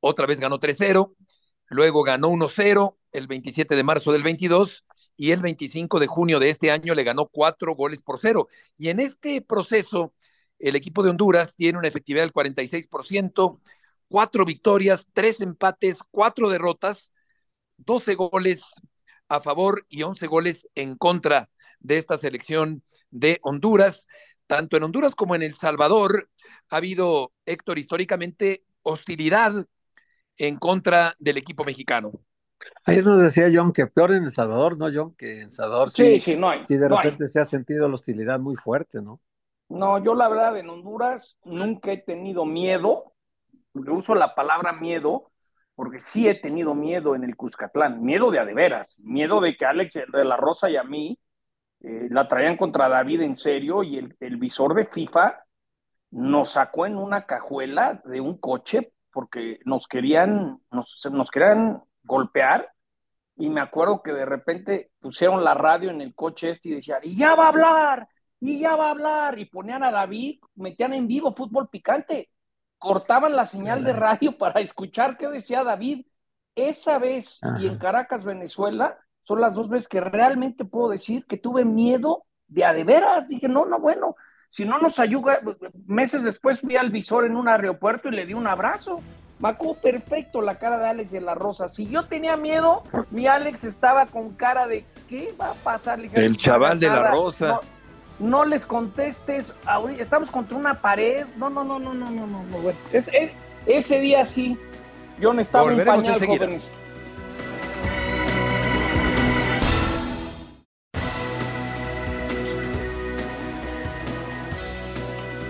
[0.00, 1.14] otra vez ganó 3-0.
[1.68, 4.84] Luego ganó 1-0 el 27 de marzo del 22
[5.16, 8.48] y el 25 de junio de este año le ganó cuatro goles por cero.
[8.76, 10.14] Y en este proceso,
[10.58, 13.60] el equipo de Honduras tiene una efectividad del 46%,
[14.08, 17.12] cuatro victorias, tres empates, cuatro derrotas,
[17.76, 18.74] 12 goles
[19.28, 21.48] a favor y 11 goles en contra
[21.80, 24.06] de esta selección de Honduras.
[24.46, 26.28] Tanto en Honduras como en El Salvador
[26.70, 29.52] ha habido, Héctor, históricamente hostilidad
[30.36, 32.10] en contra del equipo mexicano.
[32.86, 35.14] Ayer nos decía John que peor en El Salvador, ¿no, John?
[35.16, 37.94] Que en El Salvador sí, sí, no hay, sí de repente se ha sentido la
[37.94, 39.20] hostilidad muy fuerte, ¿no?
[39.68, 43.12] No, yo la verdad en Honduras nunca he tenido miedo,
[43.72, 45.30] uso la palabra miedo,
[45.74, 49.94] porque sí he tenido miedo en el Cuscatlán, miedo de adeveras, miedo de que Alex
[50.12, 51.18] de la Rosa y a mí
[51.80, 55.44] eh, la traían contra David en serio y el, visor de FIFA
[56.12, 62.70] nos sacó en una cajuela de un coche porque nos querían, nos, nos querían golpear
[63.36, 67.00] y me acuerdo que de repente pusieron la radio en el coche este y decían,
[67.02, 68.08] y ya va a hablar,
[68.38, 72.30] y ya va a hablar, y ponían a David, metían en vivo fútbol picante
[72.84, 76.04] cortaban la señal de radio para escuchar qué decía David.
[76.54, 81.38] Esa vez y en Caracas, Venezuela, son las dos veces que realmente puedo decir que
[81.38, 83.26] tuve miedo de a de veras.
[83.26, 84.16] Dije, no, no, bueno,
[84.50, 85.40] si no nos ayuda,
[85.86, 89.00] meses después fui al visor en un aeropuerto y le di un abrazo.
[89.38, 91.68] Me perfecto la cara de Alex de la Rosa.
[91.68, 95.98] Si yo tenía miedo, mi Alex estaba con cara de ¿qué va a pasar?
[96.00, 97.73] el chaval de la Rosa no
[98.46, 99.52] les contestes,
[99.98, 103.10] estamos contra una pared, no, no, no, no, no, no, no, no bueno, es,
[103.66, 104.58] ese día sí,
[105.18, 106.70] yo no estaba en pañal, jóvenes.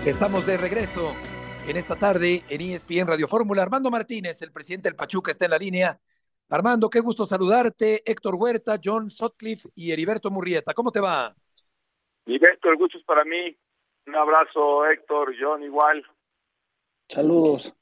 [0.05, 1.13] Estamos de regreso
[1.67, 3.63] en esta tarde en ESPN Radio Fórmula.
[3.63, 5.99] Armando Martínez, el presidente del Pachuca, está en la línea.
[6.49, 8.03] Armando, qué gusto saludarte.
[8.05, 10.75] Héctor Huerta, John Sotcliffe y Heriberto Murrieta.
[10.75, 11.33] ¿Cómo te va?
[12.25, 13.55] Y Héctor, el gusto es para mí.
[14.07, 16.05] Un abrazo, Héctor, John, igual.
[17.07, 17.73] Saludos.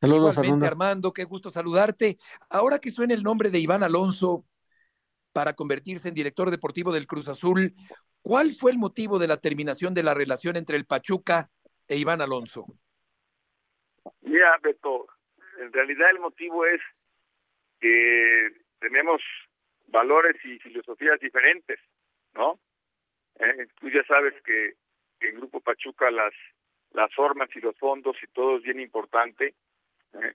[0.00, 1.12] Saludos, Igualmente, Armando.
[1.12, 2.18] Qué gusto saludarte.
[2.50, 4.44] Ahora que suena el nombre de Iván Alonso
[5.32, 7.74] para convertirse en director deportivo del Cruz Azul,
[8.22, 11.50] ¿cuál fue el motivo de la terminación de la relación entre el Pachuca
[11.88, 12.66] e Iván Alonso?
[14.20, 15.06] Mira, Beto,
[15.58, 16.80] en realidad el motivo es
[17.80, 19.22] que tenemos
[19.88, 21.78] valores y filosofías diferentes,
[22.34, 22.60] ¿no?
[23.40, 24.74] Eh, tú ya sabes que,
[25.20, 26.34] en Grupo Pachuca las,
[26.92, 29.54] las formas y los fondos y todo es bien importante.
[30.14, 30.34] ¿eh?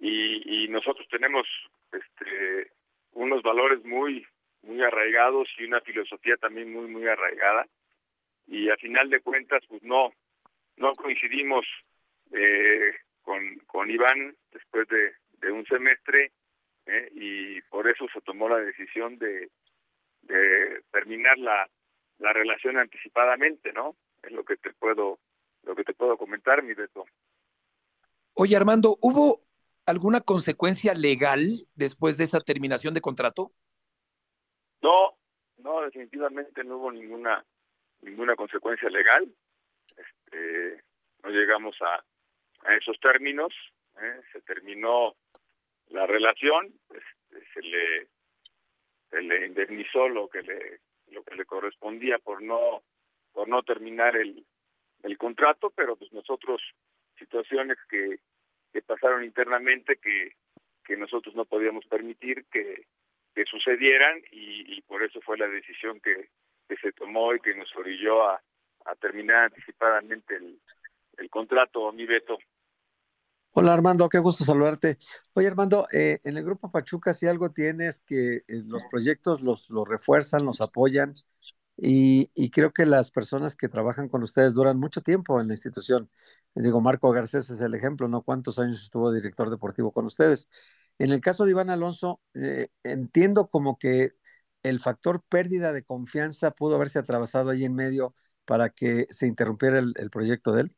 [0.00, 1.46] Y, y nosotros tenemos
[1.92, 2.72] este,
[3.12, 4.26] unos valores muy
[4.62, 7.66] muy arraigados y una filosofía también muy muy arraigada
[8.46, 10.12] y a final de cuentas pues no
[10.76, 11.64] no coincidimos
[12.32, 16.32] eh, con con Iván después de, de un semestre
[16.86, 19.48] eh, y por eso se tomó la decisión de,
[20.22, 21.68] de terminar la
[22.18, 23.96] la relación anticipadamente, ¿no?
[24.22, 25.18] Es lo que te puedo
[25.62, 27.04] lo que te puedo comentar, mi Beto.
[28.34, 29.42] Oye, Armando, ¿hubo
[29.86, 31.40] alguna consecuencia legal
[31.74, 33.52] después de esa terminación de contrato?
[34.80, 35.18] No,
[35.58, 37.44] no, definitivamente no hubo ninguna
[38.00, 39.28] ninguna consecuencia legal.
[39.96, 40.84] Este,
[41.22, 42.04] no llegamos a,
[42.68, 43.52] a esos términos.
[44.00, 44.20] ¿eh?
[44.32, 45.16] Se terminó
[45.88, 48.08] la relación, este, se le
[49.10, 50.80] se le indemnizó lo que le
[51.12, 52.82] lo que le correspondía por no
[53.32, 54.44] por no terminar el
[55.02, 56.60] el contrato, pero pues nosotros
[57.18, 58.18] situaciones que,
[58.72, 60.32] que pasaron internamente que,
[60.84, 62.86] que nosotros no podíamos permitir que,
[63.34, 66.30] que sucedieran y, por eso fue la decisión que,
[66.66, 68.40] que se tomó y que nos orilló a,
[68.86, 70.58] a terminar anticipadamente el,
[71.18, 72.38] el contrato, mi Beto.
[73.60, 74.98] Hola Armando, qué gusto saludarte.
[75.32, 79.66] Oye Armando, eh, en el grupo Pachuca si algo tienes que eh, los proyectos los,
[79.84, 81.16] refuerzan, los apoyan
[81.76, 85.54] y, y, creo que las personas que trabajan con ustedes duran mucho tiempo en la
[85.54, 86.08] institución.
[86.54, 88.22] Digo, Marco Garcés es el ejemplo, ¿no?
[88.22, 90.48] ¿Cuántos años estuvo director deportivo con ustedes?
[90.98, 94.12] En el caso de Iván Alonso, eh, entiendo como que
[94.62, 99.80] el factor pérdida de confianza pudo haberse atravesado ahí en medio para que se interrumpiera
[99.80, 100.77] el, el proyecto de él.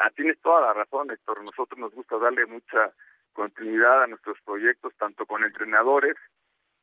[0.00, 1.42] Ah, tienes toda la razón, Héctor.
[1.42, 2.92] Nosotros nos gusta darle mucha
[3.32, 6.16] continuidad a nuestros proyectos, tanto con entrenadores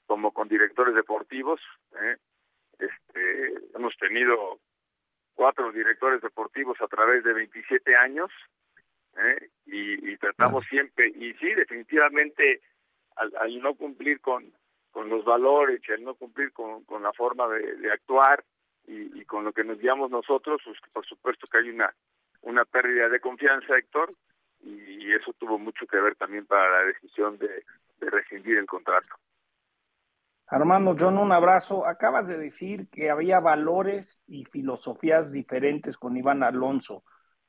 [0.05, 1.59] como con directores deportivos.
[1.99, 2.17] ¿eh?
[2.79, 4.59] Este, hemos tenido
[5.33, 8.31] cuatro directores deportivos a través de 27 años
[9.17, 9.49] ¿eh?
[9.65, 12.61] y, tratamos siempre, y sí, definitivamente,
[13.17, 14.51] al, no cumplir con,
[14.91, 18.43] con los valores y al no cumplir con, con la forma de, actuar
[18.87, 21.93] y, y, con lo que nos guiamos nosotros, pues, por supuesto que hay una
[22.45, 24.09] una pérdida de confianza, Héctor,
[24.61, 27.63] y eso tuvo mucho que ver también para la decisión de,
[27.99, 29.15] rescindir el contrato.
[30.47, 31.87] Armando, John, un abrazo.
[31.87, 37.03] Acabas de decir que había valores y filosofías diferentes con Iván Alonso.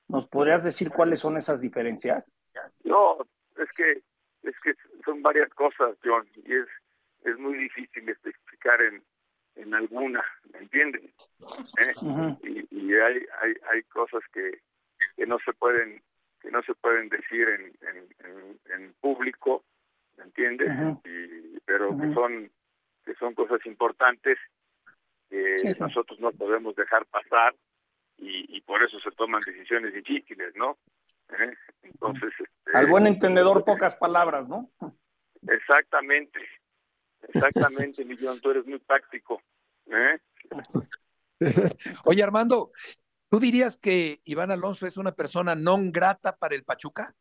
[0.09, 2.25] ¿Nos podrías decir cuáles son esas diferencias?
[2.85, 3.19] No,
[3.59, 4.03] es que
[4.43, 4.73] es que
[5.05, 6.67] son varias cosas, John, y es
[7.25, 9.03] es muy difícil especificar en,
[9.57, 11.03] en alguna, ¿me entiendes?
[11.81, 11.93] ¿Eh?
[12.45, 14.61] y, y hay, hay hay cosas que
[15.17, 16.03] que no se pueden
[16.41, 19.65] que no se pueden decir en, en, en, público,
[20.17, 20.69] ¿me entiendes?
[21.05, 22.51] y, pero que son
[23.05, 24.39] que son cosas importantes
[25.29, 27.55] que nosotros no podemos dejar pasar
[28.19, 30.79] y, y por eso se toman decisiones difíciles, ¿no?
[31.31, 31.55] ¿Eh?
[31.83, 34.71] Entonces, este, al buen entendedor pocas palabras, ¿no?
[35.49, 36.41] Exactamente,
[37.23, 39.43] exactamente, Millón, tú eres muy práctico.
[39.87, 40.19] ¿eh?
[42.05, 42.71] Oye, Armando,
[43.29, 47.13] ¿Tú dirías que Iván Alonso es una persona non grata para el Pachuca?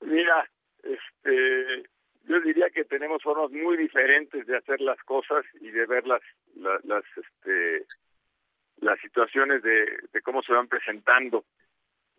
[0.00, 0.48] Mira,
[0.82, 1.82] este,
[2.24, 6.22] yo diría que tenemos formas muy diferentes de hacer las cosas y de ver las,
[6.54, 7.86] las, este,
[8.80, 11.44] las situaciones de, de cómo se van presentando,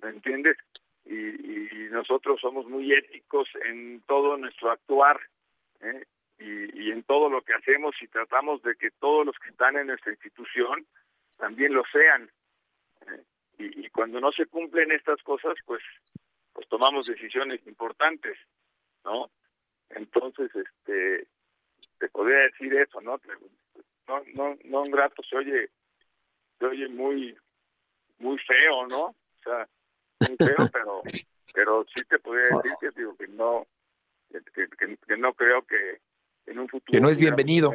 [0.01, 0.57] ¿me entiendes?
[1.05, 5.19] Y, y nosotros somos muy éticos en todo nuestro actuar
[5.81, 6.05] ¿eh?
[6.39, 9.77] y, y en todo lo que hacemos y tratamos de que todos los que están
[9.77, 10.85] en nuestra institución
[11.43, 12.31] también lo sean.
[13.05, 13.23] Eh,
[13.57, 15.81] y, cuando no se cumplen estas cosas, pues,
[16.53, 18.37] pues tomamos decisiones importantes,
[19.03, 19.29] ¿no?
[19.89, 21.27] Entonces, este,
[21.99, 23.19] te podría decir eso, ¿no?
[24.07, 25.69] No, no, no un grato se oye,
[26.59, 27.37] se oye muy,
[28.19, 29.03] muy feo, ¿no?
[29.07, 29.67] O sea,
[30.21, 31.03] muy feo, pero,
[31.53, 33.67] pero sí te podría decir que digo que no,
[34.31, 34.69] que,
[35.07, 35.99] que, no creo que
[36.45, 37.73] en un futuro que no es bienvenido.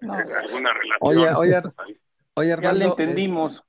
[0.00, 0.98] Alguna relación.
[1.00, 1.62] Oye, oye,
[2.34, 2.78] Oye, Armando.
[2.78, 3.64] Ya le entendimos.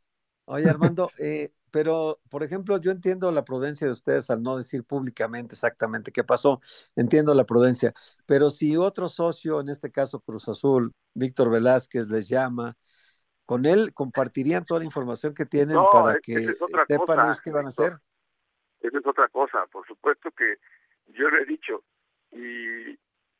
[0.45, 4.83] oye, Armando, eh, pero, por ejemplo, yo entiendo la prudencia de ustedes al no decir
[4.83, 6.61] públicamente exactamente qué pasó.
[6.95, 7.93] Entiendo la prudencia.
[8.27, 12.77] Pero si otro socio, en este caso Cruz Azul, Víctor Velázquez, les llama,
[13.45, 16.55] con él compartirían toda la información que tienen para que
[16.87, 17.97] sepan ellos qué van a hacer.
[18.79, 19.65] Esa es otra cosa.
[19.71, 20.57] Por supuesto que
[21.07, 21.83] yo le he dicho,
[22.31, 22.97] y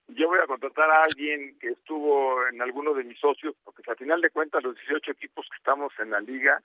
[0.08, 3.98] yo voy a contratar a alguien que estuvo en alguno de mis socios, porque al
[3.98, 6.62] final de cuentas los 18 equipos que estamos en la liga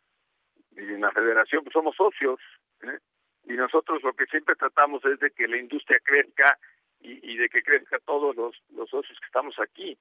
[0.72, 2.40] y en la federación pues somos socios,
[2.83, 2.98] ¿eh?
[3.44, 6.59] y nosotros lo que siempre tratamos es de que la industria crezca
[7.01, 9.96] y, de que crezca todos los, los socios que estamos aquí.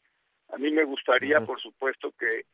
[0.49, 2.45] A mí me gustaría, por supuesto, que,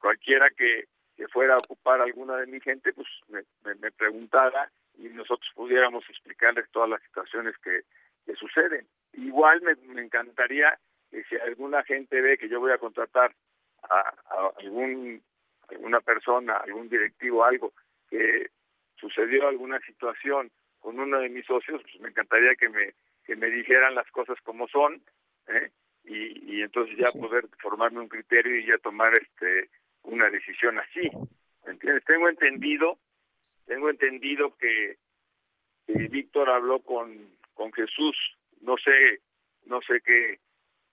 [0.00, 3.42] cualquiera que, que fuera a ocupar alguna de mi gente, pues me,
[3.76, 7.82] me preguntara y nosotros pudiéramos explicarles todas las situaciones que,
[8.26, 8.86] que suceden.
[9.16, 10.78] Igual me, encantaría
[11.10, 13.34] que si alguna gente ve que yo voy a contratar
[13.82, 14.14] a,
[14.58, 15.22] algún
[15.68, 17.72] alguna persona, algún directivo, algo
[18.08, 18.50] que
[18.96, 23.50] sucedió alguna situación con uno de mis socios, pues me encantaría que me que me
[23.50, 25.02] dijeran las cosas como son,
[25.48, 25.72] ¿eh?
[26.04, 29.70] y, y entonces ya poder formarme un criterio y ya tomar este
[30.02, 31.10] una decisión así.
[31.66, 32.04] ¿Entiendes?
[32.04, 32.98] Tengo entendido,
[33.66, 34.98] tengo entendido que,
[35.86, 38.16] que Víctor habló con con Jesús
[38.66, 39.20] no sé
[39.66, 40.38] no sé qué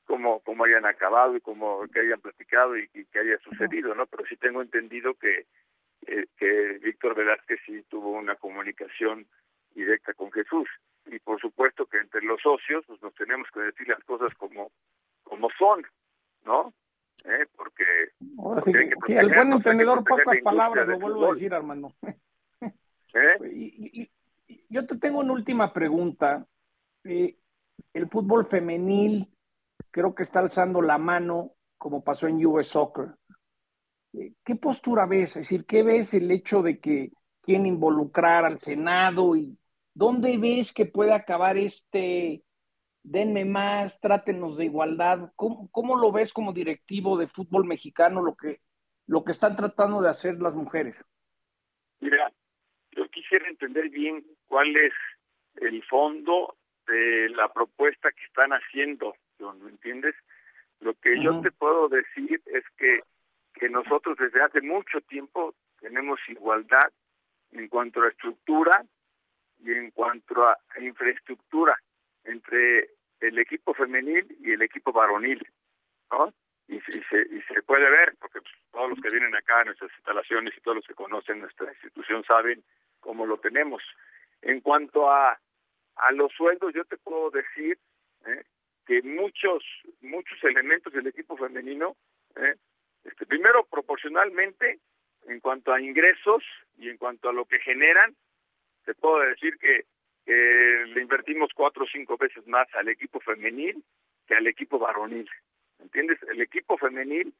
[0.05, 4.25] cómo cómo hayan acabado y cómo que hayan platicado y, que haya sucedido no pero
[4.27, 5.45] sí tengo entendido que
[6.07, 9.25] eh, que Víctor Velázquez sí tuvo una comunicación
[9.73, 10.67] directa con Jesús
[11.07, 14.71] y por supuesto que entre los socios pues nos tenemos que decir las cosas como
[15.24, 15.84] como son
[16.45, 16.74] no
[17.26, 17.45] ¿eh?
[17.55, 17.86] porque,
[18.36, 21.53] porque sí hay que- que sí, el buen entendedor, pocas palabras, lo vuelvo a decir,
[21.53, 21.93] Armando.
[22.01, 23.38] ¿Eh?
[23.53, 24.11] Y- y-
[24.47, 26.45] y yo te tengo una última pregunta.
[27.05, 27.36] Eh,
[27.93, 29.30] el fútbol femenil
[29.91, 33.15] creo que está alzando la mano, como pasó en US Soccer.
[34.13, 35.32] Eh, ¿Qué postura ves?
[35.32, 37.11] Es decir, ¿qué ves el hecho de que
[37.41, 39.57] quieren involucrar al Senado y
[39.93, 42.43] dónde ves que puede acabar este
[43.03, 45.32] denme más, trátenos de igualdad?
[45.36, 48.61] ¿Cómo, cómo lo ves como directivo de fútbol mexicano lo que,
[49.05, 51.05] lo que están tratando de hacer las mujeres?
[51.99, 52.32] Mira,
[52.91, 54.93] yo quisiera entender bien cuál es
[55.55, 56.55] el fondo
[56.88, 60.15] de la propuesta que están haciendo, ¿me entiendes?
[60.79, 62.99] Lo que yo te puedo decir es que,
[63.53, 66.91] que nosotros desde hace mucho tiempo tenemos igualdad
[67.51, 68.84] en cuanto a estructura
[69.63, 71.77] y en cuanto a infraestructura
[72.25, 72.89] entre
[73.21, 75.45] el equipo femenil y el equipo varonil,
[76.11, 76.34] ¿no?
[76.67, 79.61] Y, se- y se, y se puede ver, porque pues, todos los que vienen acá
[79.61, 82.63] a nuestras instalaciones y todos los que conocen nuestra institución saben
[82.99, 83.84] cómo lo tenemos.
[84.41, 85.39] En cuanto a,
[85.95, 87.77] a los sueldos, yo te puedo decir
[88.25, 88.43] ¿eh?
[88.85, 89.63] que muchos
[90.01, 91.95] muchos elementos del equipo femenino,
[92.35, 92.55] ¿eh?
[93.03, 94.79] este, primero proporcionalmente,
[95.27, 96.43] en cuanto a ingresos
[96.77, 98.15] y en cuanto a lo que generan,
[98.85, 99.85] te puedo decir que,
[100.25, 103.83] le invertimos cuatro o cinco veces más al equipo femenil
[104.25, 105.29] que al equipo varonil.
[105.79, 106.17] ¿Entiendes?
[106.31, 107.33] El equipo femenil,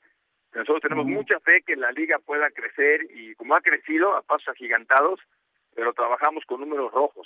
[0.53, 4.49] nosotros tenemos mucha fe que la liga pueda crecer y como ha crecido a pasos
[4.49, 5.21] agigantados,
[5.73, 7.25] pero trabajamos con números rojos.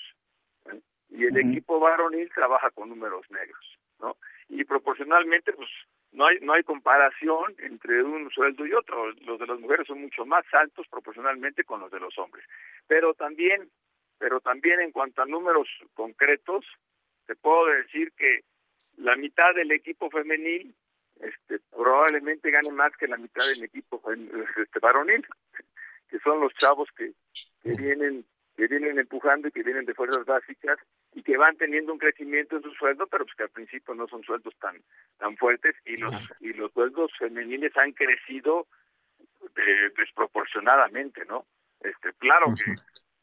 [1.10, 4.18] Y el equipo varonil trabaja con números negros, ¿no?
[4.50, 5.70] Y proporcionalmente, pues,
[6.12, 9.12] no hay no hay comparación entre un sueldo y otro.
[9.26, 12.46] Los de las mujeres son mucho más altos proporcionalmente con los de los hombres.
[12.88, 13.70] Pero también,
[14.18, 16.66] pero también en cuanto a números concretos,
[17.26, 18.42] te puedo decir que
[18.98, 20.74] la mitad del equipo femenil
[21.20, 25.26] este, probablemente gane más que la mitad del equipo este, varonil,
[26.10, 27.12] que son los chavos que,
[27.62, 28.26] que vienen
[28.58, 30.80] que vienen empujando y que vienen de fuerzas básicas
[31.14, 34.08] y que van teniendo un crecimiento en su sueldo, pero pues que al principio no
[34.08, 34.82] son sueldos tan
[35.20, 38.66] tan fuertes y los y los sueldos femeniles han crecido
[39.56, 41.46] eh, desproporcionadamente, ¿no?
[41.82, 42.72] Este, claro que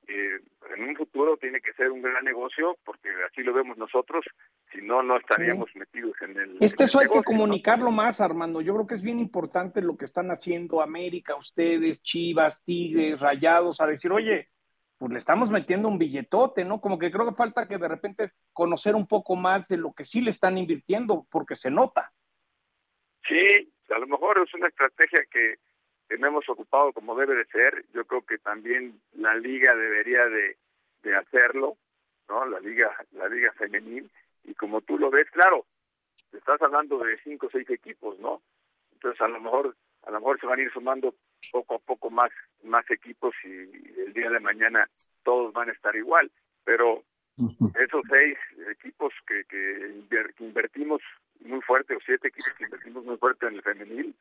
[0.07, 0.39] eh,
[0.77, 4.25] en un futuro tiene que ser un gran negocio porque así lo vemos nosotros,
[4.73, 8.21] si no no estaríamos metidos en el Este en eso el hay que comunicarlo más,
[8.21, 8.61] Armando.
[8.61, 13.81] Yo creo que es bien importante lo que están haciendo América, ustedes, Chivas, Tigres, Rayados,
[13.81, 14.54] a decir, oye,
[15.05, 16.81] pues le estamos metiendo un billetote, ¿no?
[16.81, 20.07] Como que creo que falta que de repente conocer un poco más de lo que
[20.07, 22.11] sí le están invirtiendo, porque se nota.
[23.29, 25.57] Sí, a lo mejor es una estrategia que,
[26.09, 27.85] hemos ocupado como debe de ser.
[27.93, 30.57] Yo creo que también la liga debería de,
[31.03, 31.77] de hacerlo,
[32.27, 32.47] ¿no?
[32.47, 34.11] La liga, la liga femenil.
[34.45, 35.67] Y como tú lo ves, claro,
[36.33, 38.41] estás hablando de cinco o seis equipos, ¿no?
[38.95, 41.15] Entonces a lo mejor, a lo mejor se van a ir sumando
[41.53, 42.31] poco a poco más,
[42.65, 44.89] más equipos y el día de mañana
[45.23, 46.31] todos van a estar igual.
[46.65, 47.05] Pero
[47.79, 48.39] esos seis
[48.71, 51.03] equipos que, que, inver- que invertimos
[51.41, 54.15] muy fuerte, o siete equipos que invertimos muy fuerte en el femenil,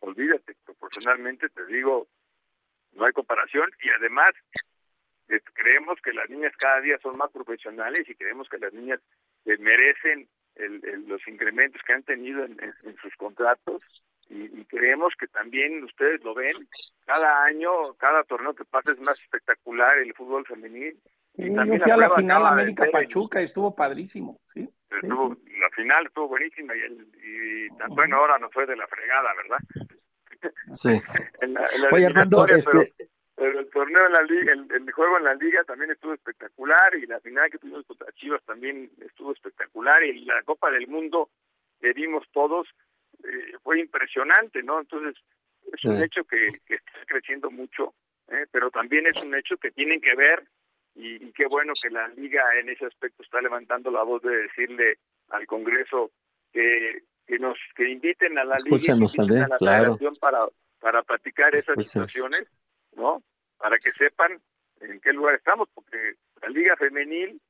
[0.00, 2.06] olvídate, proporcionalmente te digo,
[2.92, 3.70] no hay comparación.
[3.82, 4.30] Y además
[5.28, 9.00] eh, creemos que las niñas cada día son más profesionales y creemos que las niñas
[9.44, 13.82] eh, merecen el- el- los incrementos que han tenido en, en- en sus contratos
[14.28, 16.68] y, y creemos que también ustedes lo ven,
[17.04, 20.98] cada año, cada torneo que pasa es más espectacular el fútbol femenil.
[21.34, 24.68] Sí, Y yo también fui a la final América Pachuca y estuvo padrísimo, ¿sí?
[24.90, 28.86] estuvo, la final estuvo buenísima y, el, y tan bueno ahora nos fue de la
[28.86, 29.58] fregada, ¿verdad?
[30.74, 30.90] Sí.
[31.40, 34.52] En la, en la Oye, Armando, eliminatoria, este, pero, pero el torneo en la liga,
[34.52, 38.12] el, el juego en la liga también estuvo espectacular y la final que tuvimos contra
[38.12, 41.30] Chivas también estuvo espectacular y la Copa del Mundo
[41.80, 42.66] que vimos todos
[43.24, 44.80] eh, fue impresionante, ¿no?
[44.80, 45.22] Entonces
[45.72, 47.94] es un hecho que, que está creciendo mucho,
[48.28, 48.46] ¿eh?
[48.50, 50.44] pero también es un hecho que tienen que ver
[50.94, 54.36] y, y qué bueno que la liga en ese aspecto está levantando la voz de
[54.36, 54.98] decirle
[55.30, 56.12] al Congreso
[56.52, 59.98] que que nos que inviten a la liga Escúchanos inviten también, a la claro.
[60.20, 60.46] para
[60.78, 62.12] para platicar esas Escúchanos.
[62.12, 62.48] situaciones,
[62.94, 63.22] ¿no?
[63.58, 64.40] Para que sepan
[64.80, 67.40] en qué lugar estamos, porque la liga femenil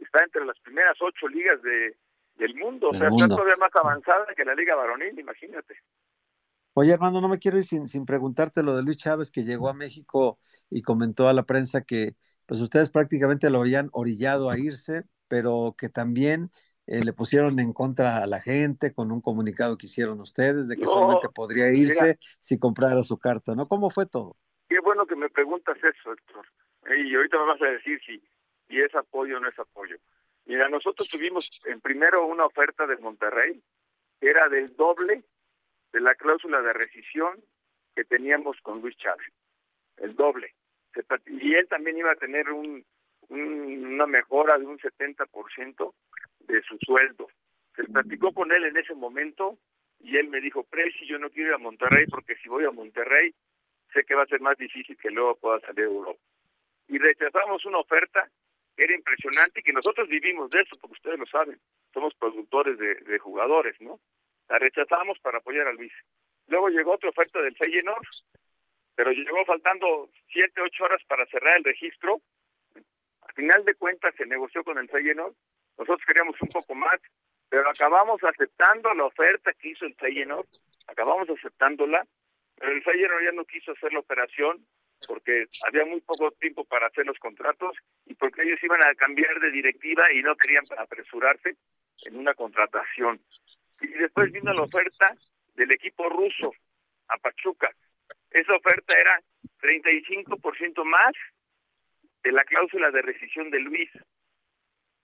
[0.00, 1.96] está entre las primeras ocho ligas de
[2.36, 3.08] del mundo, o sea, mundo.
[3.08, 5.76] está todavía más avanzada que la liga varonil, imagínate.
[6.74, 9.68] Oye, Armando, no me quiero ir sin, sin preguntarte lo de Luis Chávez, que llegó
[9.68, 14.58] a México y comentó a la prensa que pues ustedes prácticamente lo habían orillado a
[14.58, 16.50] irse, pero que también
[16.86, 20.76] eh, le pusieron en contra a la gente con un comunicado que hicieron ustedes de
[20.76, 22.04] que No, solamente podría mira.
[22.04, 23.66] irse si comprara su carta, ¿no?
[23.68, 24.36] ¿Cómo fue todo?
[24.68, 26.46] Qué bueno que me preguntas eso, Héctor.
[26.86, 28.20] Eh, Y ahorita me vas a decir si,
[28.68, 29.96] si es apoyo o no es apoyo.
[30.46, 33.60] Mira, nosotros tuvimos en primero una oferta de Monterrey
[34.20, 35.24] que era del doble
[35.92, 37.42] de la cláusula de rescisión
[37.94, 39.32] que teníamos con Luis Chávez,
[39.96, 40.54] el doble.
[41.26, 42.84] Y él también iba a tener un,
[43.28, 45.94] una mejora de un 70%
[46.40, 47.28] de su sueldo.
[47.74, 49.58] Se platicó con él en ese momento
[50.00, 52.70] y él me dijo, Presi, yo no quiero ir a Monterrey porque si voy a
[52.70, 53.34] Monterrey
[53.92, 56.20] sé que va a ser más difícil que luego pueda salir a Europa.
[56.88, 58.30] Y rechazamos una oferta
[58.76, 61.58] era impresionante y que nosotros vivimos de eso, porque ustedes lo saben,
[61.92, 63.98] somos productores de, jugadores, ¿no?
[64.48, 65.92] La rechazamos para apoyar a Luis.
[66.48, 68.06] Luego llegó otra oferta del Feyenoord,
[68.94, 72.20] pero llegó faltando siete, ocho horas para cerrar el registro.
[73.22, 75.34] Al final de cuentas se negoció con el Feyenoord.
[75.78, 77.00] Nosotros queríamos un poco más,
[77.48, 80.46] pero acabamos aceptando la oferta que hizo el Feyenoord,
[80.86, 82.06] acabamos aceptándola,
[82.56, 84.64] pero el Feyenoord ya no quiso hacer la operación
[85.06, 87.76] porque había muy poco tiempo para hacer los contratos
[88.06, 91.56] y porque ellos iban a cambiar de directiva y no querían apresurarse
[92.04, 93.20] en una contratación.
[93.80, 95.14] Y después vino la oferta
[95.54, 96.52] del equipo ruso
[97.08, 97.70] a Pachuca.
[98.30, 99.20] Esa oferta era
[99.60, 101.12] 35% más
[102.22, 103.90] de la cláusula de rescisión de Luis.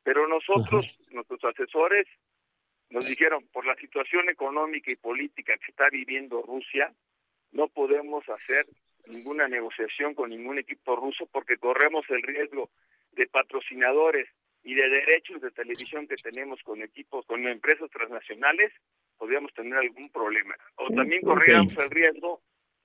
[0.02, 2.06] Pero nosotros, nuestros asesores,
[2.90, 6.92] nos dijeron, por la situación económica y política que está viviendo Rusia,
[7.52, 8.66] no podemos hacer
[9.08, 12.70] ninguna negociación con ningún equipo ruso porque corremos el riesgo
[13.12, 14.28] de patrocinadores
[14.64, 18.72] y de derechos de televisión que tenemos con equipos, con empresas transnacionales,
[19.18, 20.54] podríamos tener algún problema.
[20.76, 22.42] O también corríamos el riesgo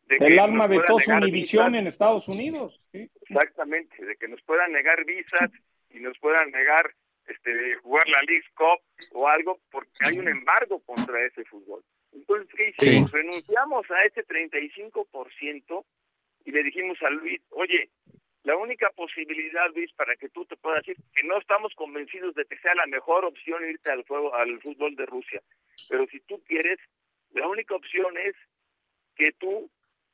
[0.08, 2.82] de que el alma de su Univisión en Estados Unidos.
[2.94, 5.52] Exactamente, de que nos puedan negar visas
[5.92, 6.94] y nos puedan negar
[7.28, 8.80] este jugar la League Cup
[9.14, 11.84] o algo porque hay un embargo contra ese fútbol.
[12.14, 13.12] Entonces, ¿qué hicimos?
[13.12, 15.86] Renunciamos a ese 35%
[16.48, 17.90] y le dijimos a Luis, oye,
[18.44, 22.46] la única posibilidad, Luis, para que tú te puedas decir que no estamos convencidos de
[22.46, 25.42] que sea la mejor opción irte al, juego, al fútbol de Rusia,
[25.90, 26.80] pero si tú quieres,
[27.32, 28.34] la única opción es
[29.18, 29.70] que tú,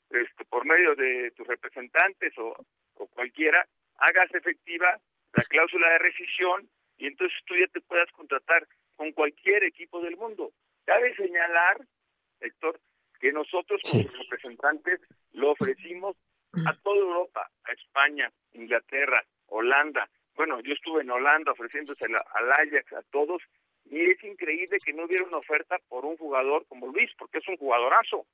[0.10, 2.66] este, por medio de tus representantes o,
[2.96, 3.68] o cualquiera,
[3.98, 5.00] hagas efectiva
[5.34, 6.68] la cláusula de rescisión
[6.98, 10.52] y entonces tú ya te puedas contratar con cualquier equipo del mundo.
[10.84, 11.78] Cabe señalar,
[12.40, 12.80] Héctor,
[13.20, 15.00] que nosotros como representantes
[15.34, 16.16] lo ofrecimos
[16.66, 20.10] a toda Europa, a España, Inglaterra, Holanda.
[20.36, 23.42] Bueno, yo estuve en Holanda ofreciéndose al Ajax, a todos,
[23.86, 27.48] y es increíble que no hubiera una oferta por un jugador como Luis, porque es
[27.48, 28.26] un jugadorazo,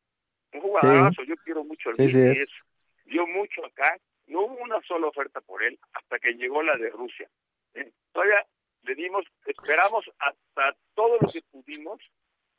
[0.54, 2.52] un jugadorazo, yo quiero mucho a Luis,
[3.06, 3.98] dio mucho acá,
[4.28, 7.30] no hubo una sola oferta por él hasta que llegó la de Rusia.
[7.74, 7.92] ¿eh?
[8.12, 8.46] Todavía
[8.84, 12.00] le dimos, esperamos hasta todo lo que pudimos,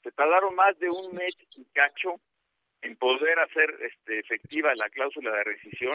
[0.03, 2.20] se tardaron más de un mes y cacho
[2.83, 5.95] en poder hacer este, efectiva la cláusula de rescisión.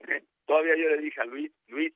[0.00, 0.22] ¿eh?
[0.46, 1.92] Todavía yo le dije a Luis, Luis,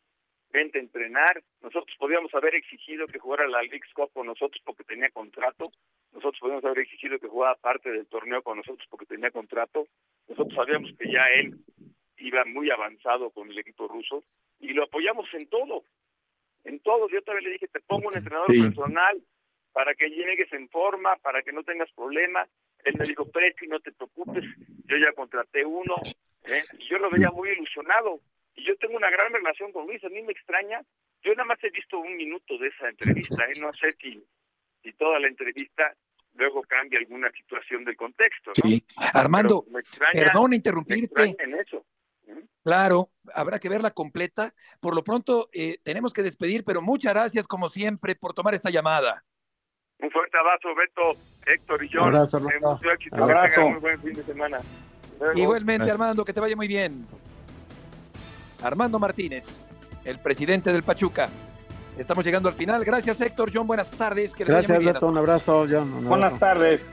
[0.50, 1.42] vente a entrenar.
[1.60, 5.70] Nosotros podíamos haber exigido que jugara la League Cup con nosotros porque tenía contrato.
[6.12, 9.86] Nosotros podíamos haber exigido que jugara parte del torneo con nosotros porque tenía contrato.
[10.28, 11.58] Nosotros sabíamos que ya él
[12.18, 14.22] iba muy avanzado con el equipo ruso
[14.60, 15.84] y lo apoyamos en todo.
[16.64, 17.08] En todo.
[17.08, 19.22] Yo también le dije, te pongo un entrenador personal
[19.72, 22.48] para que llegues en forma, para que no tengas problemas.
[22.86, 24.44] Él me dijo, Preci, no te preocupes,
[24.84, 25.96] yo ya contraté uno.
[26.44, 26.62] ¿eh?
[26.78, 28.14] Y yo lo veía muy ilusionado.
[28.54, 30.80] Y yo tengo una gran relación con Luis, a mí me extraña.
[31.22, 33.60] Yo nada más he visto un minuto de esa entrevista, ¿eh?
[33.60, 34.24] no sé si,
[34.82, 35.94] si toda la entrevista
[36.34, 38.52] luego cambia alguna situación del contexto.
[38.62, 38.70] ¿no?
[38.70, 38.84] Sí.
[39.12, 39.64] Armando,
[40.12, 41.34] perdón interrumpirte.
[41.40, 41.84] en eso.
[42.62, 44.54] Claro, habrá que verla completa.
[44.80, 48.70] Por lo pronto, eh, tenemos que despedir, pero muchas gracias, como siempre, por tomar esta
[48.70, 49.24] llamada.
[50.00, 52.00] Un fuerte abrazo, Beto, Héctor y yo.
[52.02, 53.16] Un abrazo, Mucho éxito.
[53.16, 53.68] abrazo.
[53.70, 54.58] muy buen fin de semana.
[55.34, 57.06] Igualmente, Armando, que te vaya muy bien.
[58.62, 59.60] Armando Martínez,
[60.04, 61.28] el presidente del Pachuca.
[61.96, 62.84] Estamos llegando al final.
[62.84, 63.50] Gracias, Héctor.
[63.52, 64.34] John, buenas tardes.
[64.34, 65.06] Gracias, Beto.
[65.06, 66.04] Un abrazo, John.
[66.04, 66.90] Buenas tardes.